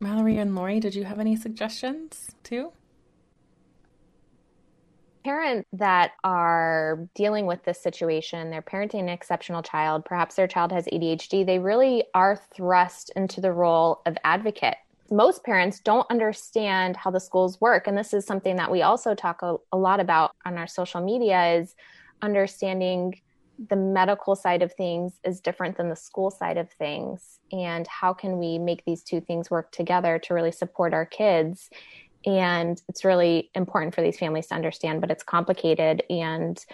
Mallory 0.00 0.38
and 0.38 0.54
Laurie, 0.54 0.80
did 0.80 0.94
you 0.94 1.04
have 1.04 1.18
any 1.18 1.36
suggestions 1.36 2.30
too? 2.42 2.72
Parents 5.24 5.66
that 5.72 6.12
are 6.22 7.08
dealing 7.14 7.46
with 7.46 7.64
this 7.64 7.82
situation, 7.82 8.50
they're 8.50 8.62
parenting 8.62 9.00
an 9.00 9.08
exceptional 9.08 9.62
child, 9.62 10.04
perhaps 10.04 10.36
their 10.36 10.46
child 10.46 10.70
has 10.70 10.86
ADHD, 10.86 11.44
they 11.44 11.58
really 11.58 12.04
are 12.14 12.38
thrust 12.54 13.10
into 13.16 13.40
the 13.40 13.52
role 13.52 14.02
of 14.06 14.16
advocate. 14.22 14.76
Most 15.10 15.44
parents 15.44 15.80
don't 15.80 16.06
understand 16.10 16.96
how 16.96 17.10
the 17.10 17.20
schools 17.20 17.60
work. 17.60 17.86
And 17.86 17.96
this 17.96 18.14
is 18.14 18.24
something 18.24 18.56
that 18.56 18.70
we 18.70 18.82
also 18.82 19.14
talk 19.14 19.42
a, 19.42 19.56
a 19.72 19.76
lot 19.76 20.00
about 20.00 20.32
on 20.44 20.56
our 20.56 20.66
social 20.66 21.00
media 21.00 21.54
is 21.54 21.74
understanding 22.22 23.20
the 23.68 23.76
medical 23.76 24.34
side 24.34 24.62
of 24.62 24.72
things 24.72 25.20
is 25.24 25.40
different 25.40 25.76
than 25.76 25.88
the 25.88 25.96
school 25.96 26.30
side 26.30 26.56
of 26.56 26.70
things. 26.72 27.38
And 27.52 27.86
how 27.86 28.12
can 28.12 28.38
we 28.38 28.58
make 28.58 28.84
these 28.84 29.02
two 29.02 29.20
things 29.20 29.50
work 29.50 29.70
together 29.70 30.18
to 30.20 30.34
really 30.34 30.52
support 30.52 30.92
our 30.92 31.06
kids 31.06 31.70
and 32.26 32.80
it's 32.88 33.04
really 33.04 33.50
important 33.54 33.94
for 33.94 34.02
these 34.02 34.18
families 34.18 34.46
to 34.46 34.54
understand 34.54 35.00
but 35.00 35.10
it's 35.10 35.22
complicated 35.22 36.02
and 36.10 36.64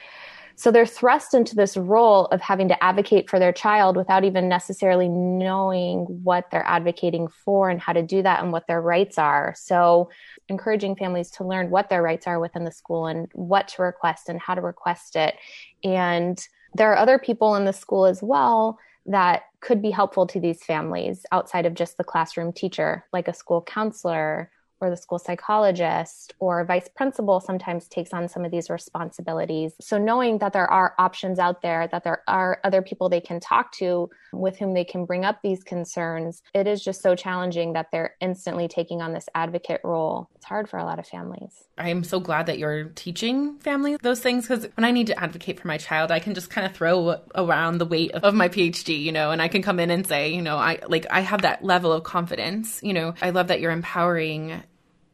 so 0.60 0.70
they're 0.70 0.84
thrust 0.84 1.32
into 1.32 1.56
this 1.56 1.74
role 1.74 2.26
of 2.26 2.42
having 2.42 2.68
to 2.68 2.84
advocate 2.84 3.30
for 3.30 3.38
their 3.38 3.50
child 3.50 3.96
without 3.96 4.24
even 4.24 4.46
necessarily 4.46 5.08
knowing 5.08 6.00
what 6.22 6.50
they're 6.50 6.66
advocating 6.66 7.28
for 7.28 7.70
and 7.70 7.80
how 7.80 7.94
to 7.94 8.02
do 8.02 8.22
that 8.22 8.42
and 8.42 8.52
what 8.52 8.66
their 8.66 8.82
rights 8.82 9.16
are. 9.16 9.54
So, 9.56 10.10
encouraging 10.50 10.96
families 10.96 11.30
to 11.30 11.44
learn 11.44 11.70
what 11.70 11.88
their 11.88 12.02
rights 12.02 12.26
are 12.26 12.38
within 12.38 12.64
the 12.64 12.72
school 12.72 13.06
and 13.06 13.26
what 13.32 13.68
to 13.68 13.80
request 13.80 14.28
and 14.28 14.38
how 14.38 14.54
to 14.54 14.60
request 14.60 15.16
it. 15.16 15.34
And 15.82 16.38
there 16.74 16.92
are 16.92 16.98
other 16.98 17.18
people 17.18 17.54
in 17.54 17.64
the 17.64 17.72
school 17.72 18.04
as 18.04 18.22
well 18.22 18.78
that 19.06 19.44
could 19.60 19.80
be 19.80 19.90
helpful 19.90 20.26
to 20.26 20.40
these 20.40 20.62
families 20.62 21.24
outside 21.32 21.64
of 21.64 21.72
just 21.72 21.96
the 21.96 22.04
classroom 22.04 22.52
teacher, 22.52 23.06
like 23.14 23.28
a 23.28 23.32
school 23.32 23.62
counselor 23.62 24.50
or 24.80 24.90
the 24.90 24.96
school 24.96 25.18
psychologist 25.18 26.34
or 26.38 26.64
vice 26.64 26.88
principal 26.94 27.40
sometimes 27.40 27.88
takes 27.88 28.12
on 28.12 28.28
some 28.28 28.44
of 28.44 28.50
these 28.50 28.70
responsibilities. 28.70 29.74
So, 29.80 29.98
knowing 29.98 30.38
that 30.38 30.52
there 30.52 30.70
are 30.70 30.94
options 30.98 31.38
out 31.38 31.62
there, 31.62 31.88
that 31.88 32.04
there 32.04 32.22
are 32.28 32.60
other 32.64 32.82
people 32.82 33.08
they 33.08 33.20
can 33.20 33.40
talk 33.40 33.72
to 33.72 34.10
with 34.32 34.58
whom 34.58 34.74
they 34.74 34.84
can 34.84 35.04
bring 35.04 35.24
up 35.24 35.40
these 35.42 35.62
concerns, 35.62 36.42
it 36.54 36.66
is 36.66 36.82
just 36.82 37.02
so 37.02 37.14
challenging 37.14 37.72
that 37.72 37.88
they're 37.90 38.14
instantly 38.20 38.68
taking 38.68 39.02
on 39.02 39.12
this 39.12 39.28
advocate 39.34 39.80
role. 39.84 40.28
It's 40.36 40.44
hard 40.44 40.68
for 40.68 40.78
a 40.78 40.84
lot 40.84 40.98
of 40.98 41.06
families. 41.06 41.52
I'm 41.78 42.04
so 42.04 42.20
glad 42.20 42.46
that 42.46 42.58
you're 42.58 42.84
teaching 42.84 43.58
families 43.58 43.98
those 44.02 44.20
things 44.20 44.46
because 44.46 44.68
when 44.74 44.84
I 44.84 44.90
need 44.90 45.08
to 45.08 45.18
advocate 45.18 45.60
for 45.60 45.68
my 45.68 45.78
child, 45.78 46.10
I 46.10 46.20
can 46.20 46.34
just 46.34 46.50
kind 46.50 46.66
of 46.66 46.74
throw 46.74 47.20
around 47.34 47.78
the 47.78 47.86
weight 47.86 48.12
of 48.12 48.34
my 48.34 48.48
PhD, 48.48 49.02
you 49.02 49.12
know, 49.12 49.30
and 49.30 49.40
I 49.40 49.48
can 49.48 49.62
come 49.62 49.80
in 49.80 49.90
and 49.90 50.06
say, 50.06 50.30
you 50.30 50.42
know, 50.42 50.56
I 50.56 50.80
like 50.88 51.06
I 51.10 51.20
have 51.20 51.42
that 51.42 51.64
level 51.64 51.92
of 51.92 52.04
confidence. 52.04 52.80
You 52.82 52.92
know, 52.92 53.14
I 53.22 53.30
love 53.30 53.48
that 53.48 53.60
you're 53.60 53.72
empowering 53.72 54.62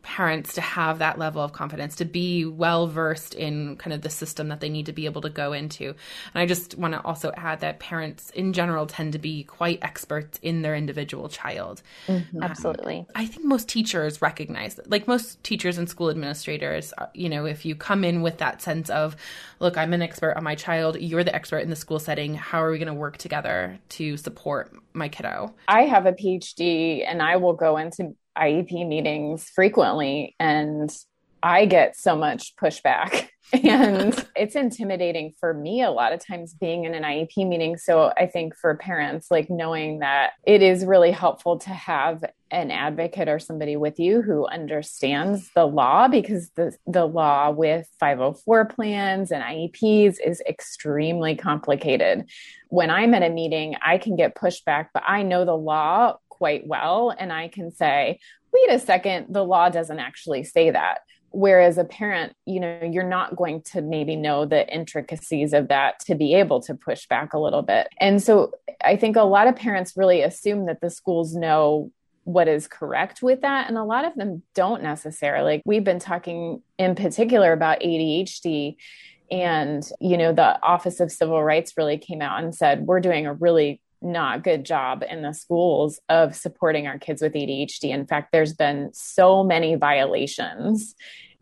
parents 0.06 0.54
to 0.54 0.60
have 0.60 1.00
that 1.00 1.18
level 1.18 1.42
of 1.42 1.52
confidence, 1.52 1.96
to 1.96 2.04
be 2.04 2.44
well 2.44 2.86
versed 2.86 3.34
in 3.34 3.74
kind 3.76 3.92
of 3.92 4.02
the 4.02 4.08
system 4.08 4.46
that 4.48 4.60
they 4.60 4.68
need 4.68 4.86
to 4.86 4.92
be 4.92 5.04
able 5.04 5.20
to 5.20 5.28
go 5.28 5.52
into. 5.52 5.88
And 5.88 5.96
I 6.34 6.46
just 6.46 6.78
want 6.78 6.94
to 6.94 7.02
also 7.02 7.32
add 7.36 7.58
that 7.60 7.80
parents 7.80 8.30
in 8.30 8.52
general 8.52 8.86
tend 8.86 9.14
to 9.14 9.18
be 9.18 9.42
quite 9.42 9.80
experts 9.82 10.38
in 10.42 10.62
their 10.62 10.76
individual 10.76 11.28
child. 11.28 11.82
Mm-hmm, 12.06 12.40
absolutely. 12.40 12.98
Um, 13.00 13.06
I 13.16 13.26
think 13.26 13.44
most 13.44 13.68
teachers 13.68 14.22
recognize 14.22 14.76
that. 14.76 14.88
Like 14.88 15.08
most 15.08 15.42
teachers 15.42 15.76
and 15.76 15.90
school 15.90 16.08
administrators, 16.08 16.94
uh, 16.96 17.06
you 17.12 17.28
know, 17.28 17.44
if 17.44 17.64
you 17.64 17.74
come 17.74 18.04
in 18.04 18.22
with 18.22 18.38
that 18.38 18.62
sense 18.62 18.88
of, 18.90 19.16
look, 19.58 19.76
I'm 19.76 19.92
an 19.92 20.02
expert 20.02 20.36
on 20.36 20.44
my 20.44 20.54
child, 20.54 21.00
you're 21.00 21.24
the 21.24 21.34
expert 21.34 21.58
in 21.58 21.70
the 21.70 21.76
school 21.76 21.98
setting, 21.98 22.34
how 22.34 22.62
are 22.62 22.70
we 22.70 22.78
going 22.78 22.86
to 22.86 22.94
work 22.94 23.16
together 23.16 23.80
to 23.88 24.16
support 24.16 24.72
my 24.96 25.08
kiddo? 25.08 25.54
I 25.68 25.82
have 25.82 26.06
a 26.06 26.12
PhD 26.12 27.04
and 27.06 27.22
I 27.22 27.36
will 27.36 27.54
go 27.54 27.76
into 27.76 28.14
IEP 28.36 28.86
meetings 28.86 29.48
frequently 29.54 30.34
and 30.38 30.94
I 31.42 31.66
get 31.66 31.96
so 31.96 32.16
much 32.16 32.56
pushback 32.56 33.28
and 33.52 34.26
it's 34.34 34.56
intimidating 34.56 35.32
for 35.38 35.54
me 35.54 35.82
a 35.82 35.90
lot 35.90 36.12
of 36.12 36.24
times 36.24 36.54
being 36.54 36.84
in 36.84 36.94
an 36.94 37.04
IEP 37.04 37.48
meeting. 37.48 37.76
So 37.76 38.12
I 38.16 38.26
think 38.26 38.56
for 38.56 38.74
parents, 38.76 39.30
like 39.30 39.48
knowing 39.48 40.00
that 40.00 40.32
it 40.44 40.62
is 40.62 40.84
really 40.84 41.12
helpful 41.12 41.58
to 41.60 41.70
have 41.70 42.24
an 42.50 42.70
advocate 42.70 43.28
or 43.28 43.38
somebody 43.38 43.76
with 43.76 43.98
you 43.98 44.22
who 44.22 44.46
understands 44.46 45.50
the 45.54 45.66
law 45.66 46.08
because 46.08 46.50
the, 46.50 46.76
the 46.86 47.06
law 47.06 47.50
with 47.50 47.88
504 47.98 48.66
plans 48.66 49.30
and 49.30 49.42
IEPs 49.42 50.16
is 50.24 50.40
extremely 50.48 51.36
complicated. 51.36 52.28
When 52.68 52.90
I'm 52.90 53.14
at 53.14 53.22
a 53.22 53.30
meeting, 53.30 53.76
I 53.84 53.98
can 53.98 54.16
get 54.16 54.36
pushback, 54.36 54.88
but 54.92 55.02
I 55.06 55.22
know 55.22 55.44
the 55.44 55.56
law 55.56 56.18
quite 56.28 56.66
well. 56.66 57.14
And 57.16 57.32
I 57.32 57.48
can 57.48 57.70
say, 57.70 58.20
wait 58.52 58.70
a 58.70 58.78
second, 58.78 59.26
the 59.30 59.44
law 59.44 59.68
doesn't 59.68 59.98
actually 59.98 60.44
say 60.44 60.70
that. 60.70 60.98
Whereas 61.36 61.76
a 61.76 61.84
parent, 61.84 62.32
you 62.46 62.60
know, 62.60 62.80
you're 62.82 63.02
not 63.02 63.36
going 63.36 63.60
to 63.72 63.82
maybe 63.82 64.16
know 64.16 64.46
the 64.46 64.66
intricacies 64.74 65.52
of 65.52 65.68
that 65.68 66.00
to 66.06 66.14
be 66.14 66.32
able 66.32 66.62
to 66.62 66.74
push 66.74 67.06
back 67.06 67.34
a 67.34 67.38
little 67.38 67.60
bit. 67.60 67.88
And 68.00 68.22
so 68.22 68.52
I 68.82 68.96
think 68.96 69.16
a 69.16 69.22
lot 69.22 69.46
of 69.46 69.54
parents 69.54 69.98
really 69.98 70.22
assume 70.22 70.64
that 70.64 70.80
the 70.80 70.88
schools 70.88 71.34
know 71.34 71.92
what 72.24 72.48
is 72.48 72.66
correct 72.66 73.20
with 73.20 73.42
that. 73.42 73.68
And 73.68 73.76
a 73.76 73.84
lot 73.84 74.06
of 74.06 74.14
them 74.14 74.44
don't 74.54 74.82
necessarily. 74.82 75.60
We've 75.66 75.84
been 75.84 75.98
talking 75.98 76.62
in 76.78 76.94
particular 76.94 77.52
about 77.52 77.80
ADHD 77.80 78.76
and 79.30 79.86
you 80.00 80.16
know 80.16 80.32
the 80.32 80.62
office 80.62 81.00
of 81.00 81.10
civil 81.10 81.42
rights 81.42 81.72
really 81.76 81.98
came 81.98 82.22
out 82.22 82.44
and 82.44 82.54
said 82.54 82.86
we're 82.86 83.00
doing 83.00 83.26
a 83.26 83.34
really 83.34 83.80
not 84.00 84.44
good 84.44 84.64
job 84.64 85.02
in 85.08 85.22
the 85.22 85.32
schools 85.32 86.00
of 86.08 86.34
supporting 86.34 86.86
our 86.86 86.98
kids 86.98 87.20
with 87.20 87.32
ADHD. 87.32 87.90
In 87.90 88.06
fact, 88.06 88.30
there's 88.32 88.54
been 88.54 88.90
so 88.92 89.42
many 89.42 89.74
violations 89.74 90.94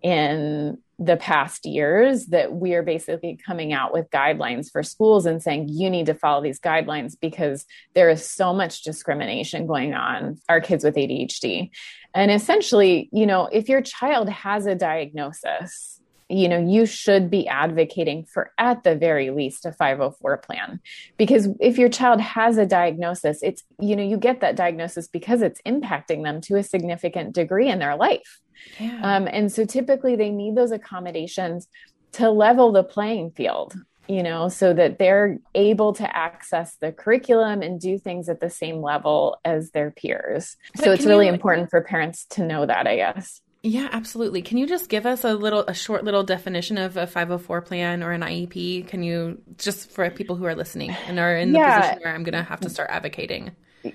in 0.04 0.76
the 0.98 1.16
past 1.16 1.64
years 1.66 2.26
that 2.26 2.52
we 2.52 2.74
are 2.74 2.82
basically 2.82 3.36
coming 3.44 3.72
out 3.72 3.92
with 3.92 4.08
guidelines 4.10 4.70
for 4.70 4.82
schools 4.82 5.26
and 5.26 5.42
saying 5.42 5.68
you 5.68 5.90
need 5.90 6.06
to 6.06 6.14
follow 6.14 6.42
these 6.42 6.60
guidelines 6.60 7.16
because 7.20 7.64
there 7.94 8.10
is 8.10 8.24
so 8.24 8.52
much 8.54 8.82
discrimination 8.82 9.66
going 9.66 9.94
on 9.94 10.38
our 10.48 10.60
kids 10.60 10.84
with 10.84 10.94
ADHD. 10.94 11.70
And 12.14 12.30
essentially, 12.30 13.08
you 13.12 13.26
know, 13.26 13.46
if 13.46 13.68
your 13.68 13.80
child 13.80 14.28
has 14.28 14.66
a 14.66 14.74
diagnosis, 14.76 16.00
you 16.28 16.48
know 16.48 16.58
you 16.58 16.86
should 16.86 17.30
be 17.30 17.46
advocating 17.46 18.24
for 18.24 18.52
at 18.58 18.82
the 18.82 18.96
very 18.96 19.30
least 19.30 19.66
a 19.66 19.72
504 19.72 20.38
plan. 20.38 20.80
Because 21.16 21.48
if 21.60 21.78
your 21.78 21.88
child 21.88 22.20
has 22.20 22.58
a 22.58 22.66
diagnosis 22.66 23.42
it's 23.42 23.62
you 23.80 23.96
know 23.96 24.02
you 24.02 24.16
get 24.16 24.40
that 24.40 24.56
diagnosis 24.56 25.08
because 25.08 25.42
it's 25.42 25.60
impacting 25.66 26.24
them 26.24 26.40
to 26.42 26.56
a 26.56 26.62
significant 26.62 27.34
degree 27.34 27.68
in 27.68 27.78
their 27.78 27.96
life. 27.96 28.40
Yeah. 28.78 29.00
um, 29.02 29.28
and 29.30 29.52
so 29.52 29.64
typically 29.64 30.16
they 30.16 30.30
need 30.30 30.56
those 30.56 30.70
accommodations 30.70 31.68
to 32.12 32.30
level 32.30 32.72
the 32.72 32.84
playing 32.84 33.32
field 33.32 33.74
you 34.06 34.22
know 34.22 34.48
so 34.48 34.72
that 34.72 34.98
they're 34.98 35.38
able 35.54 35.92
to 35.94 36.16
access 36.16 36.76
the 36.76 36.92
curriculum 36.92 37.62
and 37.62 37.80
do 37.80 37.98
things 37.98 38.28
at 38.28 38.40
the 38.40 38.50
same 38.50 38.80
level 38.80 39.38
as 39.44 39.70
their 39.70 39.90
peers. 39.90 40.56
But 40.76 40.84
so 40.84 40.92
it's 40.92 41.06
really 41.06 41.26
you, 41.26 41.32
important 41.32 41.70
for 41.70 41.80
parents 41.82 42.26
to 42.30 42.46
know 42.46 42.66
that 42.66 42.86
i 42.86 42.96
guess 42.96 43.40
yeah, 43.64 43.88
absolutely. 43.92 44.42
Can 44.42 44.58
you 44.58 44.66
just 44.66 44.90
give 44.90 45.06
us 45.06 45.24
a 45.24 45.32
little, 45.32 45.60
a 45.60 45.72
short 45.72 46.04
little 46.04 46.22
definition 46.22 46.76
of 46.76 46.98
a 46.98 47.06
504 47.06 47.62
plan 47.62 48.02
or 48.02 48.12
an 48.12 48.20
IEP? 48.20 48.86
Can 48.86 49.02
you, 49.02 49.40
just 49.56 49.90
for 49.90 50.08
people 50.10 50.36
who 50.36 50.44
are 50.44 50.54
listening 50.54 50.90
and 51.08 51.18
are 51.18 51.34
in 51.34 51.52
the 51.52 51.60
yeah. 51.60 51.80
position 51.80 52.02
where 52.04 52.14
I'm 52.14 52.24
going 52.24 52.34
to 52.34 52.42
have 52.42 52.60
to 52.60 52.68
start 52.68 52.90
advocating? 52.90 53.52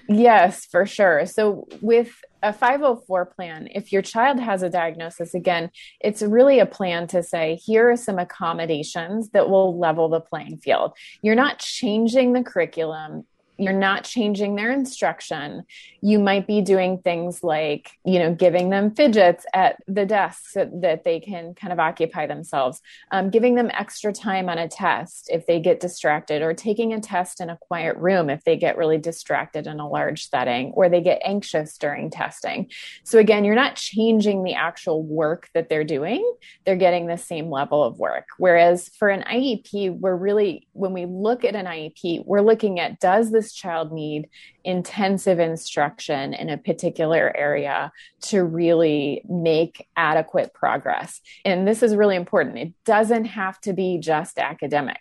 Yes, 0.08 0.66
for 0.66 0.88
sure. 0.88 1.28
So 1.28 1.68
with 1.82 2.12
a 2.42 2.52
504 2.52 3.28
plan, 3.28 3.68
if 3.72 3.92
your 3.92 4.02
child 4.02 4.40
has 4.40 4.64
a 4.64 4.70
diagnosis, 4.72 5.36
again, 5.36 5.70
it's 6.00 6.24
really 6.24 6.60
a 6.60 6.66
plan 6.66 7.06
to 7.08 7.22
say, 7.22 7.60
here 7.64 7.92
are 7.92 7.96
some 7.96 8.18
accommodations 8.18 9.30
that 9.30 9.50
will 9.50 9.78
level 9.78 10.10
the 10.10 10.20
playing 10.20 10.58
field. 10.58 10.94
You're 11.22 11.36
not 11.36 11.60
changing 11.60 12.34
the 12.34 12.44
curriculum 12.44 13.26
you're 13.60 13.74
not 13.74 14.04
changing 14.04 14.56
their 14.56 14.72
instruction. 14.72 15.64
You 16.02 16.20
might 16.20 16.48
be 16.48 16.62
doing 16.62 17.00
things 17.00 17.44
like 17.44 17.92
you 18.06 18.20
know 18.20 18.34
giving 18.34 18.70
them 18.70 18.96
fidgets 18.96 19.46
at 19.54 19.78
the 19.88 20.06
desks 20.06 20.54
so 20.54 20.70
that 20.82 21.04
they 21.04 21.20
can 21.20 21.54
kind 21.54 21.74
of 21.74 21.80
occupy 21.80 22.26
themselves 22.28 22.82
um, 23.12 23.30
giving 23.30 23.56
them 23.56 23.72
extra 23.74 24.14
time 24.14 24.50
on 24.50 24.58
a 24.58 24.68
test 24.68 25.30
if 25.32 25.46
they 25.46 25.60
get 25.60 25.80
distracted 25.80 26.42
or 26.42 26.54
taking 26.54 26.94
a 26.94 27.00
test 27.00 27.42
in 27.42 27.50
a 27.50 27.58
quiet 27.58 27.96
room 27.98 28.30
if 28.30 28.44
they 28.44 28.56
get 28.56 28.78
really 28.78 28.98
distracted 28.98 29.68
in 29.68 29.80
a 29.80 29.88
large 29.88 30.30
setting 30.30 30.72
or 30.76 30.90
they 30.90 31.02
get 31.02 31.22
anxious 31.24 31.78
during 31.78 32.10
testing. 32.10 32.70
So 33.04 33.20
again 33.20 33.44
you're 33.44 33.56
not 33.56 33.76
changing 33.76 34.44
the 34.44 34.54
actual 34.54 35.04
work 35.04 35.50
that 35.54 35.70
they're 35.70 35.84
doing. 35.84 36.24
They're 36.66 36.76
getting 36.76 37.08
the 37.08 37.18
same 37.18 37.50
level 37.50 37.84
of 37.84 38.00
work. 38.00 38.26
Whereas 38.38 38.90
for 38.98 39.10
an 39.10 39.24
iep 39.24 40.00
we're 40.00 40.16
really 40.16 40.68
when 40.74 40.94
we 40.94 41.06
look 41.06 41.44
at 41.44 41.56
an 41.56 41.66
iep 41.66 42.24
we're 42.26 42.42
looking 42.42 42.80
at 42.80 43.00
does 43.00 43.32
this 43.32 43.49
child 43.54 43.92
need 43.92 44.30
intensive 44.64 45.40
instruction 45.40 46.34
in 46.34 46.50
a 46.50 46.58
particular 46.58 47.36
area 47.36 47.92
to 48.22 48.44
really 48.44 49.22
make 49.28 49.88
adequate 49.96 50.54
progress. 50.54 51.22
And 51.46 51.68
this 51.68 51.84
is 51.84 51.96
really 51.96 52.16
important. 52.16 52.58
It 52.58 52.74
doesn't 52.86 53.26
have 53.26 53.60
to 53.62 53.74
be 53.74 53.98
just 54.00 54.38
academic. 54.38 55.00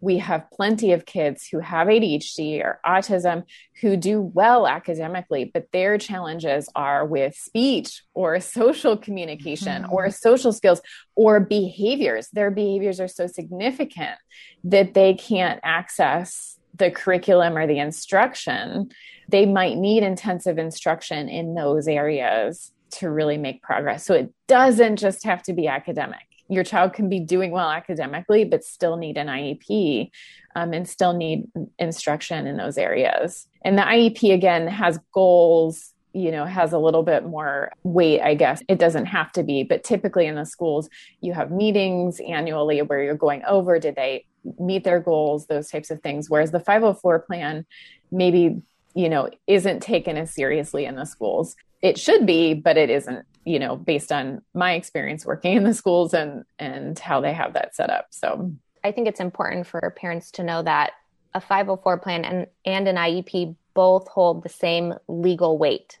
We 0.00 0.18
have 0.18 0.50
plenty 0.52 0.92
of 0.92 1.06
kids 1.06 1.48
who 1.48 1.58
have 1.58 1.88
ADHD 1.88 2.62
or 2.62 2.80
autism 2.86 3.44
who 3.80 3.96
do 3.96 4.20
well 4.20 4.66
academically, 4.66 5.50
but 5.52 5.66
their 5.72 5.98
challenges 5.98 6.68
are 6.76 7.04
with 7.04 7.34
speech 7.34 8.02
or 8.14 8.38
social 8.40 8.96
communication 8.96 9.82
mm-hmm. 9.82 9.92
or 9.92 10.10
social 10.10 10.52
skills 10.52 10.80
or 11.16 11.40
behaviors. 11.40 12.28
Their 12.32 12.50
behaviors 12.50 13.00
are 13.00 13.08
so 13.08 13.26
significant 13.26 14.18
that 14.64 14.94
they 14.94 15.14
can't 15.14 15.60
access 15.64 16.57
the 16.78 16.90
curriculum 16.90 17.56
or 17.56 17.66
the 17.66 17.78
instruction, 17.78 18.90
they 19.28 19.46
might 19.46 19.76
need 19.76 20.02
intensive 20.02 20.58
instruction 20.58 21.28
in 21.28 21.54
those 21.54 21.86
areas 21.86 22.72
to 22.90 23.10
really 23.10 23.36
make 23.36 23.62
progress. 23.62 24.04
So 24.04 24.14
it 24.14 24.32
doesn't 24.46 24.96
just 24.96 25.24
have 25.24 25.42
to 25.44 25.52
be 25.52 25.68
academic. 25.68 26.20
Your 26.48 26.64
child 26.64 26.94
can 26.94 27.10
be 27.10 27.20
doing 27.20 27.50
well 27.50 27.70
academically, 27.70 28.44
but 28.44 28.64
still 28.64 28.96
need 28.96 29.18
an 29.18 29.26
IEP 29.26 30.10
um, 30.56 30.72
and 30.72 30.88
still 30.88 31.12
need 31.12 31.46
instruction 31.78 32.46
in 32.46 32.56
those 32.56 32.78
areas. 32.78 33.46
And 33.62 33.76
the 33.76 33.82
IEP, 33.82 34.32
again, 34.32 34.66
has 34.66 34.98
goals 35.12 35.92
you 36.14 36.30
know 36.30 36.46
has 36.46 36.72
a 36.72 36.78
little 36.78 37.02
bit 37.02 37.24
more 37.26 37.70
weight 37.82 38.22
i 38.22 38.34
guess 38.34 38.62
it 38.66 38.78
doesn't 38.78 39.04
have 39.04 39.30
to 39.30 39.42
be 39.42 39.62
but 39.62 39.84
typically 39.84 40.26
in 40.26 40.36
the 40.36 40.46
schools 40.46 40.88
you 41.20 41.34
have 41.34 41.50
meetings 41.50 42.18
annually 42.26 42.80
where 42.80 43.02
you're 43.02 43.14
going 43.14 43.42
over 43.44 43.78
did 43.78 43.94
they 43.94 44.24
meet 44.58 44.84
their 44.84 45.00
goals 45.00 45.46
those 45.46 45.68
types 45.68 45.90
of 45.90 46.00
things 46.02 46.28
whereas 46.28 46.50
the 46.50 46.60
504 46.60 47.20
plan 47.20 47.66
maybe 48.10 48.62
you 48.94 49.08
know 49.08 49.28
isn't 49.46 49.80
taken 49.80 50.16
as 50.16 50.32
seriously 50.32 50.84
in 50.84 50.96
the 50.96 51.04
schools 51.04 51.56
it 51.82 51.98
should 51.98 52.26
be 52.26 52.54
but 52.54 52.76
it 52.76 52.90
isn't 52.90 53.24
you 53.44 53.58
know 53.58 53.76
based 53.76 54.12
on 54.12 54.42
my 54.54 54.72
experience 54.72 55.24
working 55.24 55.56
in 55.56 55.64
the 55.64 55.74
schools 55.74 56.14
and 56.14 56.44
and 56.58 56.98
how 56.98 57.20
they 57.20 57.32
have 57.32 57.52
that 57.54 57.74
set 57.74 57.90
up 57.90 58.06
so 58.10 58.52
i 58.84 58.92
think 58.92 59.06
it's 59.06 59.20
important 59.20 59.66
for 59.66 59.94
parents 59.96 60.30
to 60.30 60.42
know 60.42 60.62
that 60.62 60.92
a 61.34 61.40
504 61.40 61.98
plan 61.98 62.24
and 62.24 62.46
and 62.64 62.88
an 62.88 62.96
iep 62.96 63.54
both 63.78 64.08
hold 64.08 64.42
the 64.42 64.48
same 64.48 64.92
legal 65.06 65.56
weight. 65.56 66.00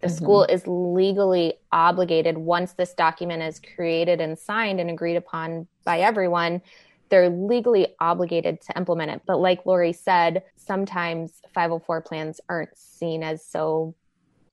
The 0.00 0.06
mm-hmm. 0.06 0.16
school 0.16 0.44
is 0.44 0.66
legally 0.66 1.52
obligated 1.70 2.38
once 2.38 2.72
this 2.72 2.94
document 2.94 3.42
is 3.42 3.60
created 3.60 4.22
and 4.22 4.38
signed 4.38 4.80
and 4.80 4.88
agreed 4.88 5.16
upon 5.16 5.66
by 5.84 6.00
everyone. 6.00 6.62
They're 7.10 7.30
legally 7.30 7.94
obligated 8.00 8.60
to 8.62 8.76
implement 8.76 9.10
it. 9.10 9.22
But 9.26 9.40
like 9.40 9.64
Laurie 9.66 9.92
said, 9.92 10.42
sometimes 10.56 11.40
504 11.54 12.02
plans 12.02 12.40
aren't 12.48 12.76
seen 12.76 13.22
as 13.22 13.44
so 13.44 13.94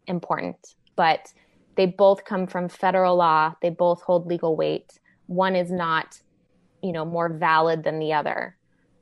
important. 0.08 0.76
But 0.96 1.34
they 1.76 1.86
both 1.86 2.24
come 2.24 2.48
from 2.48 2.70
federal 2.70 3.18
law, 3.18 3.56
they 3.62 3.70
both 3.70 4.02
hold 4.02 4.28
legal 4.28 4.56
weight. 4.56 5.00
One 5.28 5.56
is 5.56 5.72
not, 5.72 6.20
you 6.82 6.92
know, 6.92 7.04
more 7.04 7.30
valid 7.30 7.84
than 7.84 8.00
the 8.00 8.14
other. 8.14 8.56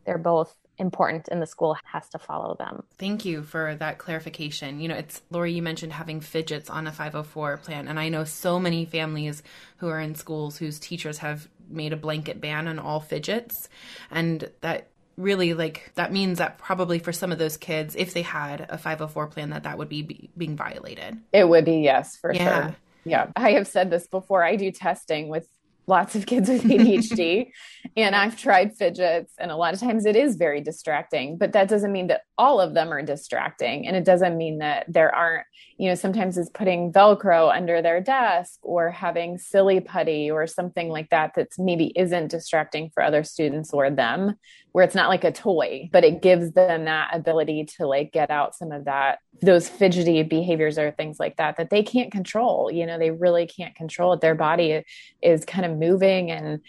They're 0.05 0.17
both 0.17 0.55
important 0.77 1.27
and 1.29 1.41
the 1.41 1.45
school 1.45 1.77
has 1.83 2.07
to 2.09 2.19
follow 2.19 2.55
them. 2.55 2.83
Thank 2.97 3.25
you 3.25 3.43
for 3.43 3.75
that 3.75 3.97
clarification. 3.97 4.79
You 4.79 4.87
know, 4.89 4.95
it's 4.95 5.21
Laurie, 5.29 5.53
you 5.53 5.61
mentioned 5.61 5.93
having 5.93 6.19
fidgets 6.19 6.69
on 6.69 6.87
a 6.87 6.91
504 6.91 7.57
plan, 7.57 7.87
and 7.87 7.99
I 7.99 8.09
know 8.09 8.23
so 8.23 8.59
many 8.59 8.85
families 8.85 9.43
who 9.77 9.89
are 9.89 9.99
in 9.99 10.15
schools 10.15 10.57
whose 10.57 10.79
teachers 10.79 11.19
have 11.19 11.47
made 11.69 11.93
a 11.93 11.97
blanket 11.97 12.41
ban 12.41 12.67
on 12.67 12.79
all 12.79 12.99
fidgets, 12.99 13.69
and 14.11 14.49
that 14.61 14.87
really 15.15 15.53
like 15.53 15.91
that 15.95 16.11
means 16.11 16.39
that 16.39 16.57
probably 16.57 16.97
for 16.97 17.11
some 17.11 17.31
of 17.31 17.37
those 17.37 17.55
kids 17.55 17.95
if 17.95 18.13
they 18.13 18.23
had 18.23 18.61
a 18.69 18.77
504 18.77 19.27
plan 19.27 19.51
that 19.51 19.63
that 19.63 19.77
would 19.77 19.89
be, 19.89 20.01
be 20.01 20.29
being 20.35 20.55
violated 20.55 21.19
it 21.31 21.47
would 21.47 21.65
be 21.65 21.81
yes 21.81 22.17
for 22.17 22.33
yeah. 22.33 22.63
sure 22.63 22.75
yeah 23.05 23.27
i 23.35 23.51
have 23.51 23.67
said 23.67 23.91
this 23.91 24.07
before 24.07 24.43
i 24.43 24.55
do 24.55 24.71
testing 24.71 25.29
with 25.29 25.47
lots 25.87 26.15
of 26.15 26.25
kids 26.25 26.49
with 26.49 26.63
ADHD 26.63 27.51
and 27.97 28.15
I've 28.15 28.37
tried 28.37 28.75
fidgets 28.75 29.33
and 29.39 29.51
a 29.51 29.55
lot 29.55 29.73
of 29.73 29.79
times 29.79 30.05
it 30.05 30.15
is 30.15 30.35
very 30.35 30.61
distracting 30.61 31.37
but 31.37 31.53
that 31.53 31.67
doesn't 31.67 31.91
mean 31.91 32.07
that 32.07 32.21
all 32.37 32.59
of 32.59 32.73
them 32.73 32.91
are 32.91 33.01
distracting 33.01 33.87
and 33.87 33.95
it 33.95 34.05
doesn't 34.05 34.37
mean 34.37 34.59
that 34.59 34.85
there 34.87 35.13
aren't 35.13 35.45
you 35.83 35.89
know 35.89 35.95
sometimes 35.95 36.37
it's 36.37 36.49
putting 36.49 36.93
velcro 36.93 37.53
under 37.53 37.81
their 37.81 37.99
desk 37.99 38.57
or 38.61 38.89
having 38.89 39.37
silly 39.37 39.81
putty 39.81 40.31
or 40.31 40.47
something 40.47 40.87
like 40.87 41.09
that 41.09 41.33
that's 41.35 41.59
maybe 41.59 41.91
isn't 41.97 42.31
distracting 42.31 42.89
for 42.93 43.03
other 43.03 43.21
students 43.21 43.73
or 43.73 43.89
them 43.89 44.35
where 44.71 44.85
it's 44.85 44.95
not 44.95 45.09
like 45.09 45.25
a 45.25 45.31
toy 45.31 45.89
but 45.91 46.05
it 46.05 46.21
gives 46.21 46.53
them 46.53 46.85
that 46.85 47.09
ability 47.13 47.65
to 47.65 47.85
like 47.85 48.13
get 48.13 48.31
out 48.31 48.55
some 48.55 48.71
of 48.71 48.85
that 48.85 49.19
those 49.41 49.67
fidgety 49.67 50.23
behaviors 50.23 50.77
or 50.77 50.89
things 50.91 51.19
like 51.19 51.35
that 51.35 51.57
that 51.57 51.69
they 51.69 51.83
can't 51.83 52.13
control 52.13 52.71
you 52.71 52.85
know 52.85 52.97
they 52.97 53.11
really 53.11 53.45
can't 53.45 53.75
control 53.75 54.13
it. 54.13 54.21
Their 54.21 54.35
body 54.35 54.83
is 55.21 55.43
kind 55.43 55.65
of 55.65 55.77
moving 55.77 56.31
and 56.31 56.61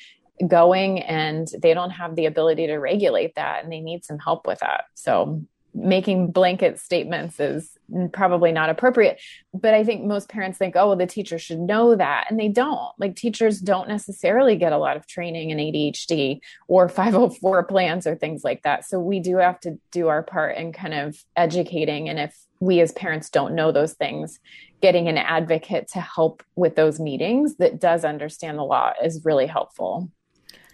going 0.49 1.01
and 1.01 1.47
they 1.63 1.73
don't 1.73 1.91
have 1.91 2.17
the 2.17 2.27
ability 2.27 2.67
to 2.67 2.77
regulate 2.79 3.37
that 3.37 3.63
and 3.63 3.73
they 3.73 3.81
need 3.81 4.05
some 4.05 4.19
help 4.19 4.49
with 4.49 4.59
that. 4.59 4.85
So 4.95 5.45
making 5.75 6.31
blanket 6.31 6.79
statements 6.79 7.41
is 7.41 7.71
probably 8.13 8.53
not 8.53 8.71
appropriate. 8.71 9.21
But 9.53 9.75
I 9.75 9.85
think 9.85 10.05
most 10.05 10.29
parents 10.29 10.57
think, 10.57 10.77
oh, 10.77 10.89
well, 10.89 10.97
the 10.97 11.07
teacher 11.07 11.39
should 11.39 11.59
know 11.59 11.97
that. 11.97 12.27
And 12.31 12.39
they 12.39 12.49
don't. 12.49 12.93
Like 12.99 13.17
teachers 13.17 13.61
don't 13.61 13.89
necessarily 13.89 14.57
get 14.57 14.73
a 14.73 14.79
lot 14.79 14.97
of 14.97 15.07
training 15.07 15.51
in 15.51 15.59
ADHD 15.59 16.41
or 16.69 16.89
504 16.89 17.65
plans 17.65 18.07
or 18.07 18.15
things 18.15 18.45
like 18.45 18.63
that. 18.63 18.87
So 18.87 19.01
we 19.01 19.21
do 19.21 19.37
have 19.39 19.61
to 19.61 19.79
do 19.91 20.09
our 20.09 20.23
part 20.23 20.57
in 20.57 20.73
kind 20.73 20.95
of 20.95 21.17
educating. 21.37 22.09
And 22.09 22.19
if 22.19 22.37
we 22.61 22.81
as 22.81 22.93
parents 22.93 23.29
don't 23.29 23.55
know 23.55 23.73
those 23.73 23.95
things, 23.95 24.39
getting 24.81 25.09
an 25.09 25.19
advocate 25.19 25.89
to 25.89 26.01
help 26.01 26.43
with 26.57 26.77
those 26.77 27.01
meetings 27.01 27.57
that 27.57 27.81
does 27.81 28.05
understand 28.05 28.59
the 28.59 28.63
law 28.63 28.93
is 29.03 29.25
really 29.25 29.47
helpful. 29.47 30.11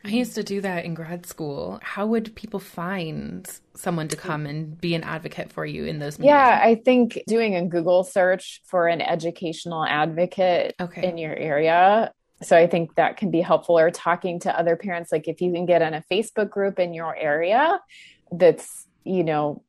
I 0.04 0.08
used 0.08 0.34
to 0.36 0.42
do 0.42 0.60
that 0.62 0.84
in 0.84 0.94
grad 0.94 1.26
school. 1.26 1.78
How 1.82 2.06
would 2.06 2.34
people 2.34 2.58
find 2.58 3.46
someone 3.74 4.08
to 4.08 4.16
come 4.16 4.46
and 4.46 4.80
be 4.80 4.94
an 4.94 5.02
advocate 5.02 5.52
for 5.52 5.66
you 5.66 5.84
in 5.84 5.98
those 5.98 6.18
meetings? 6.18 6.30
Yeah, 6.30 6.60
I 6.62 6.76
think 6.76 7.20
doing 7.26 7.54
a 7.54 7.66
Google 7.66 8.02
search 8.04 8.62
for 8.64 8.88
an 8.88 9.02
educational 9.02 9.84
advocate 9.84 10.74
okay. 10.80 11.06
in 11.06 11.18
your 11.18 11.34
area. 11.34 12.12
So 12.42 12.56
I 12.56 12.66
think 12.66 12.94
that 12.94 13.18
can 13.18 13.30
be 13.30 13.42
helpful 13.42 13.78
or 13.78 13.90
talking 13.90 14.40
to 14.40 14.58
other 14.58 14.74
parents 14.76 15.12
like 15.12 15.28
if 15.28 15.42
you 15.42 15.52
can 15.52 15.66
get 15.66 15.82
in 15.82 15.92
a 15.92 16.02
Facebook 16.10 16.48
group 16.48 16.78
in 16.78 16.94
your 16.94 17.14
area 17.14 17.78
that's, 18.32 18.86
you 19.04 19.24
know, 19.24 19.62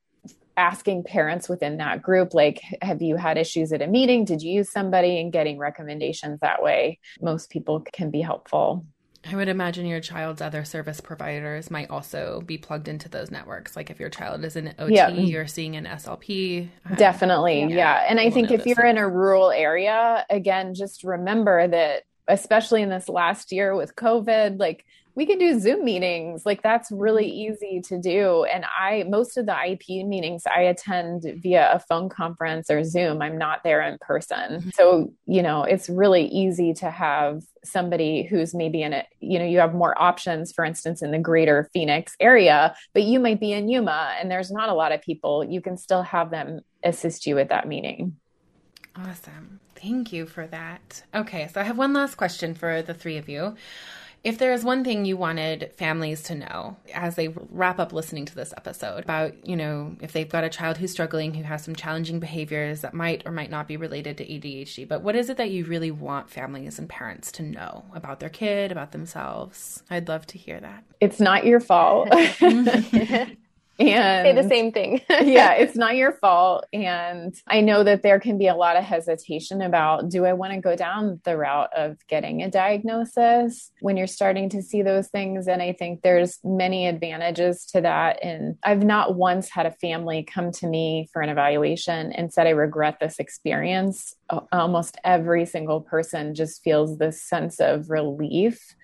asking 0.58 1.04
parents 1.04 1.50
within 1.50 1.78
that 1.78 2.02
group 2.02 2.34
like 2.34 2.62
have 2.82 3.02
you 3.02 3.16
had 3.16 3.38
issues 3.38 3.72
at 3.72 3.82
a 3.82 3.88
meeting 3.88 4.26
did 4.26 4.42
you 4.42 4.52
use 4.52 4.70
somebody 4.70 5.20
and 5.20 5.32
getting 5.32 5.58
recommendations 5.58 6.40
that 6.42 6.62
way 6.62 7.00
most 7.22 7.50
people 7.50 7.80
can 7.94 8.12
be 8.12 8.20
helpful 8.20 8.86
I 9.30 9.36
would 9.36 9.50
imagine 9.50 9.86
your 9.86 10.00
child's 10.00 10.42
other 10.42 10.64
service 10.64 11.00
providers 11.00 11.70
might 11.70 11.90
also 11.92 12.42
be 12.42 12.58
plugged 12.58 12.88
into 12.88 13.08
those 13.08 13.30
networks. 13.30 13.76
Like 13.76 13.90
if 13.92 14.00
your 14.00 14.10
child 14.10 14.44
is 14.44 14.56
in 14.56 14.74
OT, 14.80 14.96
yeah. 14.96 15.12
Mm-hmm. 15.12 15.22
you're 15.22 15.48
seeing 15.48 15.76
an 15.76 15.86
SLP. 15.86 16.70
Definitely. 16.96 17.62
Yeah. 17.62 17.68
yeah. 17.68 18.06
And 18.10 18.20
I 18.20 18.32
think 18.32 18.50
if 18.50 18.66
you're 18.66 18.76
things. 18.76 18.90
in 18.90 18.98
a 18.98 19.08
rural 19.08 19.52
area, 19.52 20.26
again, 20.30 20.74
just 20.74 21.04
remember 21.04 21.68
that, 21.68 22.04
especially 22.28 22.82
in 22.82 22.90
this 22.90 23.08
last 23.08 23.52
year 23.52 23.76
with 23.76 23.96
COVID, 23.96 24.60
like 24.60 24.86
we 25.16 25.26
can 25.26 25.38
do 25.38 25.60
Zoom 25.60 25.84
meetings. 25.84 26.46
Like 26.46 26.62
that's 26.62 26.92
really 26.92 27.26
mm-hmm. 27.26 27.54
easy 27.54 27.82
to 27.82 28.00
do. 28.00 28.44
And 28.46 28.66
I, 28.66 29.04
most 29.08 29.38
of 29.38 29.46
the 29.46 29.52
IEP 29.52 30.08
meetings 30.08 30.44
I 30.46 30.62
attend 30.62 31.26
via 31.38 31.72
a 31.74 31.80
phone 31.80 32.10
conference 32.10 32.70
or 32.70 32.84
Zoom. 32.84 33.22
I'm 33.22 33.38
not 33.38 33.64
there 33.64 33.82
in 33.82 33.98
person. 34.00 34.60
Mm-hmm. 34.60 34.70
So, 34.74 35.14
you 35.26 35.42
know, 35.42 35.64
it's 35.64 35.90
really 35.90 36.26
easy 36.26 36.74
to 36.76 36.90
have 36.90 37.44
somebody 37.64 38.24
who's 38.24 38.54
maybe 38.56 38.82
in 38.82 38.94
it, 38.94 39.08
you 39.20 39.38
know, 39.38 39.46
you 39.46 39.60
have 39.60 39.74
more 39.74 40.00
options, 40.02 40.52
for 40.52 40.66
instance, 40.66 41.02
in 41.02 41.12
the 41.12 41.20
greater 41.20 41.70
Phoenix 41.74 42.16
area, 42.20 42.76
but 42.94 43.04
you 43.04 43.20
might 43.20 43.40
be 43.40 43.54
in 43.54 43.70
Yuma 43.70 44.16
and 44.20 44.32
there's 44.32 44.52
not 44.52 44.70
a 44.70 44.74
lot 44.74 44.92
of 44.92 45.02
people. 45.02 45.44
You 45.44 45.62
can 45.62 45.78
still 45.78 46.04
have 46.04 46.32
them 46.32 46.62
assist 46.84 47.28
you 47.28 47.36
with 47.36 47.50
that 47.50 47.68
meeting. 47.68 48.18
Awesome. 48.96 49.60
Thank 49.76 50.12
you 50.14 50.26
for 50.26 50.46
that. 50.48 51.04
Okay, 51.14 51.48
so 51.52 51.60
I 51.60 51.64
have 51.64 51.78
one 51.78 51.94
last 51.94 52.16
question 52.16 52.54
for 52.54 52.82
the 52.82 52.94
three 52.94 53.18
of 53.18 53.30
you. 53.30 53.56
If 54.24 54.38
there 54.38 54.54
is 54.54 54.64
one 54.64 54.84
thing 54.84 55.06
you 55.06 55.18
wanted 55.18 55.72
families 55.78 56.22
to 56.24 56.36
know 56.36 56.78
as 56.94 57.16
they 57.16 57.30
wrap 57.30 57.80
up 57.80 57.92
listening 57.92 58.26
to 58.26 58.36
this 58.36 58.54
episode 58.56 59.04
about, 59.04 59.48
you 59.48 59.56
know, 59.56 59.96
if 60.00 60.14
they've 60.14 60.30
got 60.30 60.44
a 60.44 60.50
child 60.50 60.78
who's 60.78 60.92
struggling, 60.92 61.34
who 61.34 61.42
has 61.44 61.64
some 61.64 61.76
challenging 61.76 62.20
behaviors 62.20 62.82
that 62.82 62.94
might 62.94 63.24
or 63.26 63.32
might 63.32 63.50
not 63.50 63.68
be 63.68 63.78
related 63.78 64.18
to 64.18 64.26
ADHD, 64.26 64.88
but 64.88 65.02
what 65.02 65.16
is 65.16 65.30
it 65.30 65.38
that 65.38 65.50
you 65.50 65.66
really 65.66 65.90
want 65.90 66.30
families 66.30 66.78
and 66.78 66.88
parents 66.88 67.32
to 67.34 67.44
know 67.44 67.86
about 67.96 68.20
their 68.20 68.30
kid, 68.30 68.72
about 68.72 68.92
themselves? 68.92 69.82
I'd 69.90 70.08
love 70.08 70.28
to 70.28 70.38
hear 70.38 70.60
that. 70.60 70.84
It's 71.00 71.20
not 71.20 71.44
your 71.46 71.60
fault. 71.60 72.10
and 73.80 74.26
say 74.26 74.42
the 74.42 74.48
same 74.48 74.72
thing. 74.72 75.02
yeah, 75.10 75.54
it's 75.54 75.76
not 75.76 75.96
your 75.96 76.14
fault. 76.14 76.66
And 76.74 77.36
I 77.48 77.62
know 77.62 77.84
that 77.84 78.04
there 78.04 78.20
can 78.20 78.38
be 78.38 78.48
a 78.48 78.56
lot 78.56 78.76
of 78.76 78.84
hesitation 78.84 79.62
about 79.62 80.10
do 80.10 80.26
I 80.26 80.34
want 80.34 80.54
to 80.54 80.60
go 80.60 80.76
down 80.76 81.20
the 81.24 81.38
route 81.38 81.70
of 81.76 81.98
getting 82.08 82.44
a 82.44 82.50
diagnosis 82.50 83.72
when 83.82 83.98
you're 83.98 84.08
starting 84.08 84.50
to 84.50 84.62
see 84.62 84.82
those 84.82 85.08
things? 85.08 85.48
And 85.48 85.62
I 85.62 85.74
think 85.74 86.02
there's 86.02 86.40
many 86.44 86.88
advantages 86.88 87.66
to 87.68 87.82
that. 87.82 88.24
And 88.24 88.58
I've 88.64 88.84
not 88.84 89.16
once 89.16 89.50
had 89.50 89.66
a 89.66 89.72
family 89.72 90.24
come 90.24 90.52
to 90.54 90.68
me 90.68 91.10
for 91.12 91.22
an 91.22 91.30
evaluation 91.30 92.12
and 92.12 92.32
said, 92.32 92.48
I 92.48 92.52
regret 92.52 92.98
this 93.00 93.20
experience. 93.20 94.16
Almost 94.52 94.98
every 95.04 95.46
single 95.46 95.82
person 95.82 96.36
just 96.36 96.64
feels 96.64 96.98
this 96.98 97.22
sense 97.22 97.60
of 97.60 97.90
relief 97.90 98.76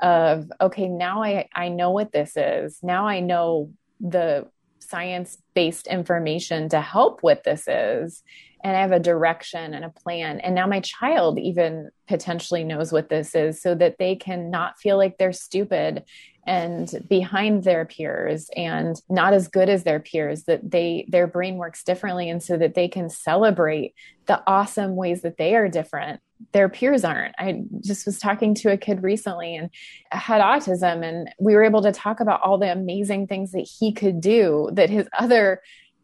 of 0.00 0.50
okay 0.60 0.88
now 0.88 1.22
i 1.22 1.48
i 1.54 1.68
know 1.68 1.90
what 1.90 2.10
this 2.10 2.36
is 2.36 2.80
now 2.82 3.06
i 3.06 3.20
know 3.20 3.70
the 4.00 4.46
science 4.78 5.38
based 5.54 5.86
information 5.86 6.68
to 6.68 6.80
help 6.80 7.22
what 7.22 7.42
this 7.44 7.66
is 7.66 8.22
and 8.64 8.74
I 8.74 8.80
have 8.80 8.92
a 8.92 8.98
direction 8.98 9.74
and 9.74 9.84
a 9.84 9.90
plan. 9.90 10.40
And 10.40 10.54
now 10.54 10.66
my 10.66 10.80
child 10.80 11.38
even 11.38 11.90
potentially 12.08 12.64
knows 12.64 12.92
what 12.92 13.10
this 13.10 13.34
is 13.34 13.60
so 13.60 13.74
that 13.74 13.98
they 13.98 14.16
can 14.16 14.50
not 14.50 14.78
feel 14.78 14.96
like 14.96 15.18
they're 15.18 15.34
stupid 15.34 16.04
and 16.46 16.90
behind 17.08 17.62
their 17.62 17.84
peers 17.84 18.48
and 18.56 19.00
not 19.10 19.34
as 19.34 19.48
good 19.48 19.68
as 19.68 19.84
their 19.84 20.00
peers 20.00 20.44
that 20.44 20.70
they 20.70 21.06
their 21.08 21.26
brain 21.26 21.56
works 21.56 21.84
differently 21.84 22.28
and 22.28 22.42
so 22.42 22.56
that 22.56 22.74
they 22.74 22.88
can 22.88 23.08
celebrate 23.08 23.94
the 24.26 24.42
awesome 24.46 24.96
ways 24.96 25.22
that 25.22 25.36
they 25.38 25.54
are 25.54 25.68
different 25.68 26.20
their 26.52 26.68
peers 26.68 27.04
aren't. 27.04 27.34
I 27.38 27.62
just 27.80 28.06
was 28.06 28.18
talking 28.18 28.54
to 28.56 28.72
a 28.72 28.76
kid 28.76 29.02
recently 29.02 29.56
and 29.56 29.70
had 30.10 30.40
autism, 30.40 31.04
and 31.04 31.30
we 31.38 31.54
were 31.54 31.64
able 31.64 31.82
to 31.82 31.92
talk 31.92 32.20
about 32.20 32.42
all 32.42 32.58
the 32.58 32.70
amazing 32.70 33.26
things 33.26 33.52
that 33.52 33.68
he 33.78 33.92
could 33.92 34.20
do 34.20 34.70
that 34.72 34.90
his 34.90 35.08
other 35.18 35.60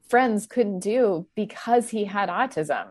friends 0.08 0.46
couldn't 0.46 0.80
do 0.80 1.26
because 1.36 1.88
he 1.88 2.04
had 2.04 2.28
autism. 2.28 2.88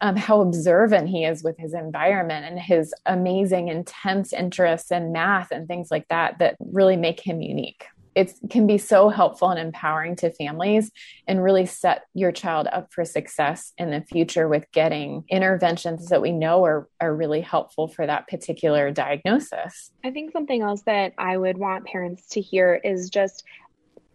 Um, 0.00 0.16
how 0.16 0.40
observant 0.40 1.08
he 1.08 1.24
is 1.24 1.44
with 1.44 1.58
his 1.58 1.74
environment 1.74 2.46
and 2.46 2.58
his 2.58 2.94
amazing, 3.04 3.68
intense 3.68 4.32
interests 4.32 4.90
in 4.90 5.12
math 5.12 5.50
and 5.50 5.68
things 5.68 5.90
like 5.90 6.08
that 6.08 6.38
that 6.38 6.56
really 6.58 6.96
make 6.96 7.20
him 7.20 7.42
unique 7.42 7.84
it 8.14 8.32
can 8.50 8.66
be 8.66 8.78
so 8.78 9.08
helpful 9.08 9.50
and 9.50 9.58
empowering 9.58 10.16
to 10.16 10.30
families 10.30 10.90
and 11.26 11.42
really 11.42 11.66
set 11.66 12.04
your 12.14 12.32
child 12.32 12.68
up 12.72 12.92
for 12.92 13.04
success 13.04 13.72
in 13.78 13.90
the 13.90 14.00
future 14.02 14.48
with 14.48 14.70
getting 14.72 15.24
interventions 15.28 16.08
that 16.08 16.22
we 16.22 16.32
know 16.32 16.64
are, 16.64 16.88
are 17.00 17.14
really 17.14 17.40
helpful 17.40 17.88
for 17.88 18.06
that 18.06 18.28
particular 18.28 18.90
diagnosis. 18.90 19.90
I 20.04 20.10
think 20.10 20.32
something 20.32 20.62
else 20.62 20.82
that 20.82 21.12
I 21.18 21.36
would 21.36 21.58
want 21.58 21.86
parents 21.86 22.28
to 22.30 22.40
hear 22.40 22.80
is 22.82 23.10
just 23.10 23.44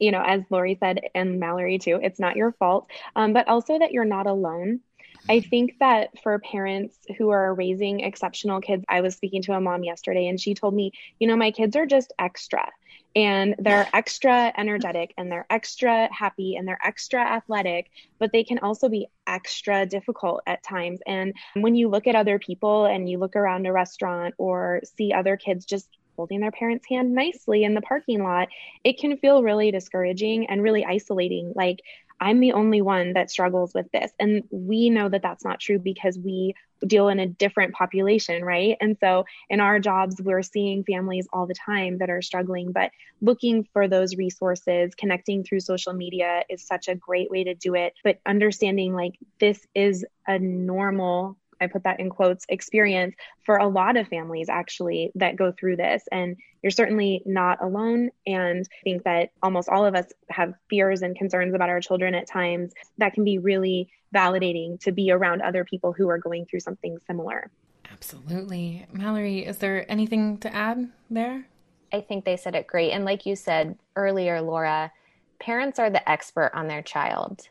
you 0.01 0.11
know, 0.11 0.23
as 0.25 0.43
Laurie 0.49 0.77
said, 0.79 1.01
and 1.13 1.41
Mallory 1.41 1.77
too, 1.77 1.99
it's 2.01 2.21
not 2.21 2.37
your 2.37 2.53
fault, 2.53 2.89
um, 3.17 3.33
but 3.33 3.49
also 3.49 3.77
that 3.77 3.91
you're 3.91 4.05
not 4.05 4.27
alone. 4.27 4.79
I 5.27 5.41
think 5.41 5.75
that 5.79 6.09
for 6.23 6.39
parents 6.39 6.97
who 7.17 7.29
are 7.29 7.53
raising 7.53 8.01
exceptional 8.01 8.61
kids, 8.61 8.85
I 8.87 9.01
was 9.01 9.15
speaking 9.15 9.41
to 9.43 9.53
a 9.53 9.61
mom 9.61 9.83
yesterday 9.83 10.27
and 10.27 10.39
she 10.39 10.53
told 10.53 10.73
me, 10.73 10.91
you 11.19 11.27
know, 11.27 11.35
my 11.35 11.51
kids 11.51 11.75
are 11.75 11.85
just 11.85 12.13
extra 12.17 12.69
and 13.15 13.55
they're 13.57 13.87
extra 13.93 14.53
energetic 14.57 15.13
and 15.17 15.31
they're 15.31 15.45
extra 15.49 16.07
happy 16.13 16.55
and 16.55 16.67
they're 16.67 16.79
extra 16.83 17.21
athletic, 17.21 17.89
but 18.19 18.31
they 18.31 18.43
can 18.43 18.59
also 18.59 18.87
be 18.87 19.07
extra 19.27 19.85
difficult 19.85 20.41
at 20.47 20.63
times. 20.63 20.99
And 21.05 21.33
when 21.55 21.75
you 21.75 21.89
look 21.89 22.07
at 22.07 22.15
other 22.15 22.39
people 22.39 22.85
and 22.85 23.09
you 23.09 23.17
look 23.17 23.35
around 23.35 23.65
a 23.65 23.73
restaurant 23.73 24.35
or 24.37 24.81
see 24.95 25.11
other 25.11 25.37
kids 25.37 25.65
just 25.65 25.89
holding 26.15 26.41
their 26.41 26.51
parents' 26.51 26.85
hand 26.87 27.13
nicely 27.13 27.63
in 27.63 27.73
the 27.73 27.81
parking 27.81 28.23
lot, 28.23 28.49
it 28.83 28.99
can 28.99 29.17
feel 29.17 29.41
really 29.41 29.71
discouraging 29.71 30.47
and 30.47 30.61
really 30.61 30.85
isolating. 30.85 31.53
Like, 31.55 31.79
I'm 32.19 32.39
the 32.39 32.53
only 32.53 32.81
one 32.81 33.13
that 33.13 33.31
struggles 33.31 33.73
with 33.73 33.91
this. 33.91 34.11
And 34.19 34.43
we 34.51 34.89
know 34.89 35.09
that 35.09 35.21
that's 35.21 35.43
not 35.43 35.59
true 35.59 35.79
because 35.79 36.17
we 36.17 36.53
deal 36.85 37.09
in 37.09 37.19
a 37.19 37.27
different 37.27 37.73
population, 37.73 38.43
right? 38.43 38.77
And 38.79 38.97
so 38.99 39.25
in 39.49 39.59
our 39.59 39.79
jobs, 39.79 40.21
we're 40.21 40.43
seeing 40.43 40.83
families 40.83 41.27
all 41.33 41.45
the 41.45 41.53
time 41.53 41.97
that 41.99 42.09
are 42.09 42.21
struggling, 42.21 42.71
but 42.71 42.91
looking 43.21 43.67
for 43.73 43.87
those 43.87 44.15
resources, 44.15 44.95
connecting 44.95 45.43
through 45.43 45.59
social 45.61 45.93
media 45.93 46.43
is 46.49 46.65
such 46.65 46.87
a 46.87 46.95
great 46.95 47.29
way 47.29 47.43
to 47.43 47.53
do 47.55 47.75
it. 47.75 47.93
But 48.03 48.19
understanding 48.25 48.93
like 48.93 49.17
this 49.39 49.65
is 49.75 50.05
a 50.27 50.39
normal 50.39 51.37
I 51.61 51.67
put 51.67 51.83
that 51.83 51.99
in 51.99 52.09
quotes, 52.09 52.45
experience 52.49 53.15
for 53.45 53.57
a 53.57 53.67
lot 53.67 53.97
of 53.97 54.07
families 54.07 54.49
actually 54.49 55.11
that 55.15 55.35
go 55.35 55.51
through 55.51 55.77
this. 55.77 56.03
And 56.11 56.37
you're 56.61 56.71
certainly 56.71 57.21
not 57.25 57.61
alone. 57.63 58.09
And 58.25 58.67
I 58.71 58.83
think 58.83 59.03
that 59.03 59.31
almost 59.41 59.69
all 59.69 59.85
of 59.85 59.95
us 59.95 60.05
have 60.29 60.53
fears 60.69 61.01
and 61.01 61.15
concerns 61.15 61.53
about 61.53 61.69
our 61.69 61.79
children 61.79 62.15
at 62.15 62.27
times 62.27 62.73
that 62.97 63.13
can 63.13 63.23
be 63.23 63.37
really 63.37 63.89
validating 64.13 64.79
to 64.81 64.91
be 64.91 65.11
around 65.11 65.41
other 65.41 65.63
people 65.63 65.93
who 65.93 66.09
are 66.09 66.17
going 66.17 66.45
through 66.45 66.61
something 66.61 66.97
similar. 67.05 67.49
Absolutely. 67.91 68.85
Mallory, 68.91 69.45
is 69.45 69.57
there 69.57 69.89
anything 69.91 70.37
to 70.39 70.53
add 70.53 70.89
there? 71.09 71.45
I 71.91 72.01
think 72.01 72.25
they 72.25 72.37
said 72.37 72.55
it 72.55 72.67
great. 72.67 72.91
And 72.91 73.03
like 73.05 73.25
you 73.25 73.35
said 73.35 73.77
earlier, 73.95 74.41
Laura, 74.41 74.91
parents 75.39 75.79
are 75.79 75.89
the 75.89 76.07
expert 76.09 76.51
on 76.53 76.67
their 76.67 76.81
child, 76.81 77.47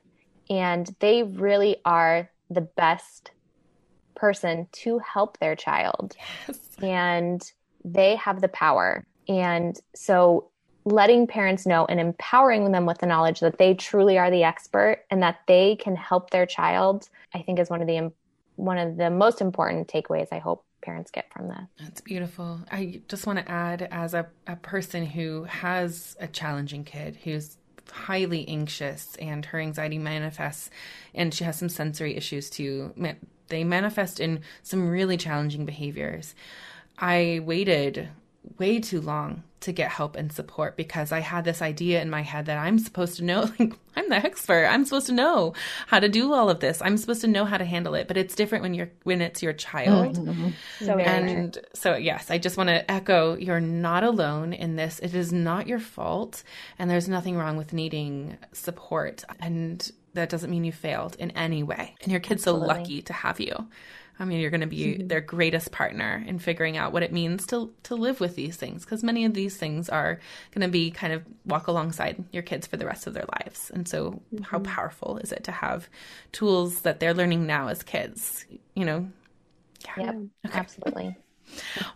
and 0.49 0.95
they 1.01 1.23
really 1.23 1.79
are 1.85 2.31
the 2.51 2.61
best 2.61 3.33
person 4.19 4.67
to 4.73 4.99
help 4.99 5.39
their 5.39 5.57
child. 5.57 6.17
Yes. 6.47 6.59
And 6.83 7.53
they 7.85 8.17
have 8.17 8.41
the 8.41 8.49
power. 8.49 9.07
And 9.29 9.79
so 9.95 10.51
letting 10.85 11.27
parents 11.27 11.67
know 11.67 11.85
and 11.87 12.01
empowering 12.01 12.73
them 12.73 12.87
with 12.87 12.99
the 12.99 13.07
knowledge 13.07 13.41
that 13.41 13.59
they 13.59 13.75
truly 13.75 14.19
are 14.19 14.31
the 14.31 14.45
expert 14.45 15.05
and 15.11 15.23
that 15.23 15.41
they 15.47 15.77
can 15.77 15.97
help 15.97 16.31
their 16.31 16.47
child, 16.47 17.09
I 17.35 17.43
think 17.43 17.59
is 17.59 17.71
one 17.71 17.81
of 17.81 17.87
the 17.87 18.13
one 18.57 18.79
of 18.79 18.97
the 18.97 19.09
most 19.09 19.41
important 19.41 19.87
takeaways 19.87 20.29
I 20.33 20.39
hope 20.39 20.65
parents 20.83 21.13
get 21.13 21.33
from 21.33 21.49
this. 21.49 21.61
That's 21.79 22.01
beautiful. 22.01 22.61
I 22.73 23.03
just 23.09 23.27
want 23.27 23.39
to 23.39 23.49
add 23.49 23.87
as 23.91 24.15
a, 24.15 24.27
a 24.47 24.57
person 24.57 25.07
who 25.07 25.45
has 25.45 26.17
a 26.19 26.27
challenging 26.27 26.85
kid 26.85 27.19
who's 27.23 27.57
highly 27.93 28.49
anxious 28.49 29.17
and 29.17 29.47
her 29.47 29.61
anxiety 29.61 29.99
manifests 29.99 30.71
and 31.15 31.33
she 31.33 31.45
has 31.45 31.59
some 31.59 31.69
sensory 31.69 32.17
issues 32.17 32.51
too 32.51 32.93
they 33.49 33.65
manifest 33.65 34.21
in 34.21 34.41
some 34.63 34.89
really 34.89 35.17
challenging 35.17 35.65
behaviors. 35.65 36.35
I 36.99 37.41
waited 37.45 38.09
way 38.59 38.81
too 38.81 39.01
long 39.01 39.43
to 39.61 39.73
get 39.73 39.91
help 39.91 40.15
and 40.15 40.33
support 40.33 40.77
because 40.77 41.11
I 41.11 41.19
had 41.19 41.45
this 41.45 41.61
idea 41.61 42.01
in 42.01 42.09
my 42.11 42.23
head 42.23 42.47
that 42.47 42.59
I'm 42.59 42.79
supposed 42.79 43.17
to 43.17 43.25
know, 43.25 43.41
like, 43.59 43.75
I'm 43.97 44.09
the 44.09 44.17
expert. 44.17 44.67
I'm 44.67 44.85
supposed 44.85 45.09
to 45.09 45.13
know 45.13 45.55
how 45.89 45.99
to 45.99 46.09
do 46.09 46.33
all 46.33 46.49
of 46.49 46.61
this. 46.61 46.81
I'm 46.81 46.97
supposed 46.97 47.21
to 47.23 47.27
know 47.27 47.45
how 47.45 47.59
to 47.59 47.65
handle 47.65 47.95
it. 47.95 48.07
But 48.07 48.17
it's 48.17 48.37
different 48.37 48.63
when 48.63 48.75
you're 48.75 48.91
when 49.03 49.21
it's 49.21 49.43
your 49.43 49.53
child. 49.53 50.17
Mm-hmm. 50.17 50.51
So 50.85 50.99
and 50.99 51.59
so 51.75 51.97
yes, 51.97 52.31
I 52.31 52.39
just 52.39 52.57
want 52.57 52.69
to 52.69 52.89
echo 52.89 53.37
you're 53.37 53.61
not 53.61 54.05
alone 54.05 54.53
in 54.53 54.77
this. 54.77 55.01
It 55.01 55.15
is 55.15 55.33
not 55.33 55.67
your 55.67 55.81
fault 55.81 56.45
and 56.79 56.89
there's 56.89 57.09
nothing 57.09 57.37
wrong 57.37 57.57
with 57.57 57.73
needing 57.73 58.39
support. 58.53 59.25
And 59.41 59.91
that 60.19 60.29
doesn't 60.29 60.51
mean 60.51 60.65
you 60.65 60.73
failed 60.73 61.17
in 61.19 61.31
any 61.33 61.63
way. 61.63 61.95
And 62.03 62.13
your 62.13 62.21
kid's 62.21 62.43
Absolutely. 62.43 62.69
so 62.69 62.75
lucky 62.75 63.03
to 63.03 63.13
have 63.13 63.41
you. 63.41 63.69
I 64.21 64.25
mean, 64.25 64.41
you're 64.41 64.51
going 64.51 64.63
to 64.63 64.67
be 64.67 64.95
mm-hmm. 64.95 65.07
their 65.07 65.21
greatest 65.21 65.71
partner 65.71 66.23
in 66.27 66.39
figuring 66.41 66.77
out 66.77 66.93
what 66.93 67.05
it 67.05 67.13
means 67.13 67.47
to 67.49 67.73
to 67.85 67.95
live 67.95 68.19
with 68.19 68.35
these 68.35 68.57
things 68.57 68.85
because 68.85 69.05
many 69.05 69.25
of 69.25 69.33
these 69.33 69.57
things 69.57 69.89
are 69.89 70.19
going 70.53 70.67
to 70.67 70.71
be 70.71 70.91
kind 70.91 71.13
of 71.13 71.23
walk 71.47 71.69
alongside 71.69 72.25
your 72.33 72.43
kids 72.43 72.67
for 72.67 72.77
the 72.77 72.87
rest 72.87 73.07
of 73.07 73.15
their 73.15 73.27
lives. 73.41 73.71
And 73.73 73.87
so, 73.87 74.21
mm-hmm. 74.35 74.43
how 74.43 74.59
powerful 74.59 75.19
is 75.19 75.31
it 75.31 75.45
to 75.45 75.53
have 75.53 75.89
tools 76.33 76.81
that 76.81 76.99
they're 76.99 77.15
learning 77.15 77.47
now 77.47 77.69
as 77.69 77.83
kids? 77.83 78.45
You 78.75 78.85
know. 78.85 79.09
Yeah. 79.97 80.05
Yep, 80.05 80.17
okay. 80.47 80.59
Absolutely. 80.59 81.17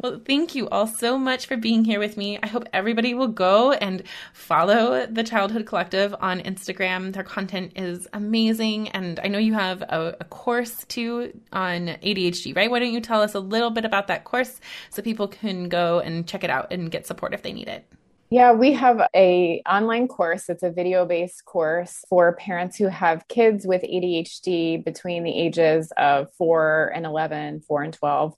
Well, 0.01 0.21
thank 0.25 0.55
you 0.55 0.69
all 0.69 0.87
so 0.87 1.19
much 1.19 1.47
for 1.47 1.57
being 1.57 1.85
here 1.85 1.99
with 1.99 2.17
me. 2.17 2.39
I 2.43 2.47
hope 2.47 2.65
everybody 2.73 3.15
will 3.15 3.29
go 3.29 3.73
and 3.73 4.03
follow 4.33 5.07
the 5.07 5.23
Childhood 5.23 5.67
Collective 5.67 6.15
on 6.21 6.41
Instagram. 6.41 7.13
Their 7.13 7.23
content 7.23 7.73
is 7.77 8.07
amazing. 8.13 8.89
And 8.91 9.21
I 9.23 9.29
know 9.29 9.39
you 9.39 9.55
have 9.55 9.83
a, 9.83 10.17
a, 10.21 10.25
course 10.25 10.85
too 10.89 11.39
on 11.53 11.87
ADHD, 12.03 12.57
right? 12.57 12.71
Why 12.71 12.79
don't 12.79 12.93
you 12.93 13.01
tell 13.01 13.23
us 13.23 13.35
a 13.35 13.41
little 13.41 13.71
bit 13.71 13.85
about 13.85 14.09
that 14.09 14.25
course 14.25 14.61
so 14.91 15.03
people 15.03 15.29
can 15.29 15.69
go 15.69 16.01
and 16.01 16.27
check 16.27 16.43
it 16.45 16.51
out 16.51 16.73
and 16.73 16.91
get 16.91 17.07
support 17.07 17.35
if 17.35 17.43
they 17.43 17.53
need 17.53 17.69
it? 17.69 17.87
Yeah, 18.33 18.53
we 18.53 18.73
have 18.73 18.99
a 19.15 19.61
online 19.69 20.09
course. 20.09 20.49
It's 20.49 20.63
a 20.63 20.71
video-based 20.71 21.45
course 21.45 22.03
for 22.09 22.35
parents 22.35 22.79
who 22.79 22.87
have 22.87 23.29
kids 23.29 23.67
with 23.67 23.83
ADHD 23.83 24.83
between 24.83 25.23
the 25.23 25.39
ages 25.39 25.93
of 25.99 26.33
4 26.39 26.93
and 26.95 27.05
11, 27.05 27.61
4 27.61 27.83
and 27.83 27.93
12. 27.93 28.35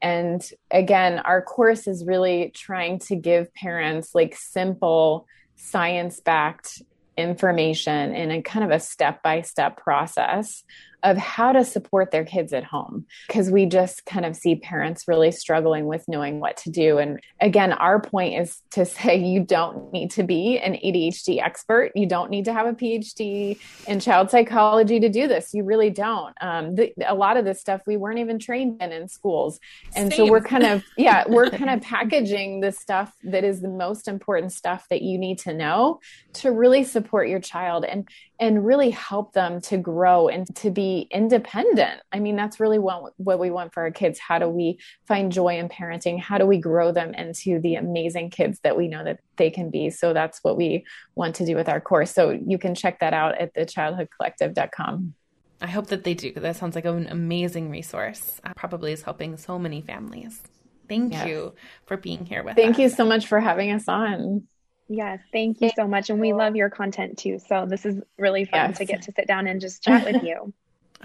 And 0.00 0.50
again, 0.70 1.18
our 1.18 1.42
course 1.42 1.86
is 1.86 2.06
really 2.06 2.52
trying 2.54 3.00
to 3.00 3.16
give 3.16 3.52
parents 3.52 4.14
like 4.14 4.34
simple 4.34 5.26
science-backed 5.56 6.80
information 7.18 8.14
in 8.14 8.30
a 8.30 8.40
kind 8.40 8.64
of 8.64 8.70
a 8.70 8.80
step-by-step 8.80 9.76
process 9.76 10.64
of 11.04 11.18
how 11.18 11.52
to 11.52 11.64
support 11.64 12.10
their 12.10 12.24
kids 12.24 12.52
at 12.52 12.64
home 12.64 13.06
because 13.28 13.50
we 13.50 13.66
just 13.66 14.06
kind 14.06 14.24
of 14.24 14.34
see 14.34 14.56
parents 14.56 15.06
really 15.06 15.30
struggling 15.30 15.86
with 15.86 16.04
knowing 16.08 16.40
what 16.40 16.56
to 16.56 16.70
do. 16.70 16.98
And 16.98 17.20
again, 17.40 17.72
our 17.74 18.00
point 18.00 18.40
is 18.40 18.62
to 18.70 18.84
say 18.94 19.16
you 19.16 19.44
don't 19.44 19.92
need 19.92 20.10
to 20.12 20.22
be 20.22 20.58
an 20.58 20.72
ADHD 20.74 21.42
expert. 21.42 21.92
You 21.94 22.06
don't 22.06 22.30
need 22.30 22.46
to 22.46 22.52
have 22.52 22.66
a 22.66 22.72
PhD 22.72 23.58
in 23.86 24.00
child 24.00 24.30
psychology 24.30 24.98
to 24.98 25.08
do 25.08 25.28
this. 25.28 25.52
You 25.52 25.62
really 25.64 25.90
don't. 25.90 26.34
Um, 26.40 26.74
the, 26.74 26.92
a 27.06 27.14
lot 27.14 27.36
of 27.36 27.44
this 27.44 27.60
stuff 27.60 27.82
we 27.86 27.96
weren't 27.96 28.18
even 28.18 28.38
trained 28.38 28.82
in 28.82 28.92
in 28.92 29.08
schools. 29.08 29.60
And 29.94 30.10
Same. 30.10 30.26
so 30.26 30.30
we're 30.32 30.40
kind 30.40 30.64
of, 30.64 30.82
yeah, 30.96 31.24
we're 31.28 31.50
kind 31.58 31.70
of 31.70 31.82
packaging 31.82 32.60
the 32.60 32.72
stuff 32.72 33.12
that 33.24 33.44
is 33.44 33.60
the 33.60 33.68
most 33.68 34.08
important 34.08 34.52
stuff 34.52 34.86
that 34.88 35.02
you 35.02 35.18
need 35.18 35.38
to 35.40 35.52
know 35.52 36.00
to 36.34 36.50
really 36.50 36.84
support 36.84 37.28
your 37.28 37.40
child. 37.40 37.84
And 37.84 38.08
and 38.40 38.66
really 38.66 38.90
help 38.90 39.32
them 39.32 39.60
to 39.60 39.76
grow 39.76 40.28
and 40.28 40.52
to 40.56 40.70
be 40.70 41.06
independent. 41.10 42.00
I 42.12 42.18
mean, 42.18 42.34
that's 42.34 42.58
really 42.58 42.78
what, 42.78 43.12
what 43.16 43.38
we 43.38 43.50
want 43.50 43.72
for 43.72 43.84
our 43.84 43.90
kids. 43.92 44.18
How 44.18 44.38
do 44.38 44.48
we 44.48 44.78
find 45.06 45.30
joy 45.30 45.58
in 45.58 45.68
parenting? 45.68 46.20
How 46.20 46.38
do 46.38 46.46
we 46.46 46.58
grow 46.58 46.90
them 46.90 47.14
into 47.14 47.60
the 47.60 47.76
amazing 47.76 48.30
kids 48.30 48.58
that 48.64 48.76
we 48.76 48.88
know 48.88 49.04
that 49.04 49.20
they 49.36 49.50
can 49.50 49.70
be? 49.70 49.90
So 49.90 50.12
that's 50.12 50.40
what 50.42 50.56
we 50.56 50.84
want 51.14 51.36
to 51.36 51.46
do 51.46 51.54
with 51.54 51.68
our 51.68 51.80
course. 51.80 52.12
So 52.12 52.30
you 52.30 52.58
can 52.58 52.74
check 52.74 52.98
that 53.00 53.14
out 53.14 53.38
at 53.38 53.54
thechildhoodcollective.com. 53.54 55.14
I 55.60 55.68
hope 55.68 55.86
that 55.86 56.02
they 56.04 56.14
do. 56.14 56.32
That 56.32 56.56
sounds 56.56 56.74
like 56.74 56.84
an 56.84 57.06
amazing 57.06 57.70
resource. 57.70 58.40
Uh, 58.44 58.52
probably 58.56 58.92
is 58.92 59.02
helping 59.02 59.36
so 59.36 59.58
many 59.58 59.80
families. 59.80 60.42
Thank 60.88 61.12
yes. 61.12 61.26
you 61.26 61.54
for 61.86 61.96
being 61.96 62.26
here 62.26 62.42
with 62.42 62.56
Thank 62.56 62.70
us. 62.70 62.76
Thank 62.76 62.78
you 62.78 62.88
so 62.90 63.04
much 63.04 63.26
for 63.26 63.40
having 63.40 63.70
us 63.70 63.88
on. 63.88 64.46
Yes, 64.88 65.20
thank 65.32 65.60
you 65.60 65.70
so 65.74 65.88
much. 65.88 66.10
And 66.10 66.20
we 66.20 66.32
love 66.32 66.56
your 66.56 66.70
content 66.70 67.18
too. 67.18 67.38
So 67.38 67.66
this 67.66 67.86
is 67.86 68.02
really 68.18 68.44
fun 68.44 68.70
yes. 68.70 68.78
to 68.78 68.84
get 68.84 69.02
to 69.02 69.12
sit 69.12 69.26
down 69.26 69.46
and 69.46 69.60
just 69.60 69.82
chat 69.82 70.04
with 70.04 70.22
you. 70.24 70.52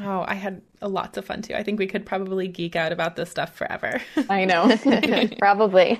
Oh, 0.02 0.24
I 0.28 0.36
had 0.36 0.62
a 0.82 0.88
lots 0.88 1.18
of 1.18 1.26
fun 1.26 1.42
too. 1.42 1.56
I 1.56 1.64
think 1.64 1.80
we 1.80 1.88
could 1.88 2.06
probably 2.06 2.48
geek 2.48 2.76
out 2.76 2.92
about 2.92 3.16
this 3.16 3.30
stuff 3.30 3.56
forever. 3.56 4.02
I 4.30 4.46
know. 4.46 4.76
probably. 5.40 6.00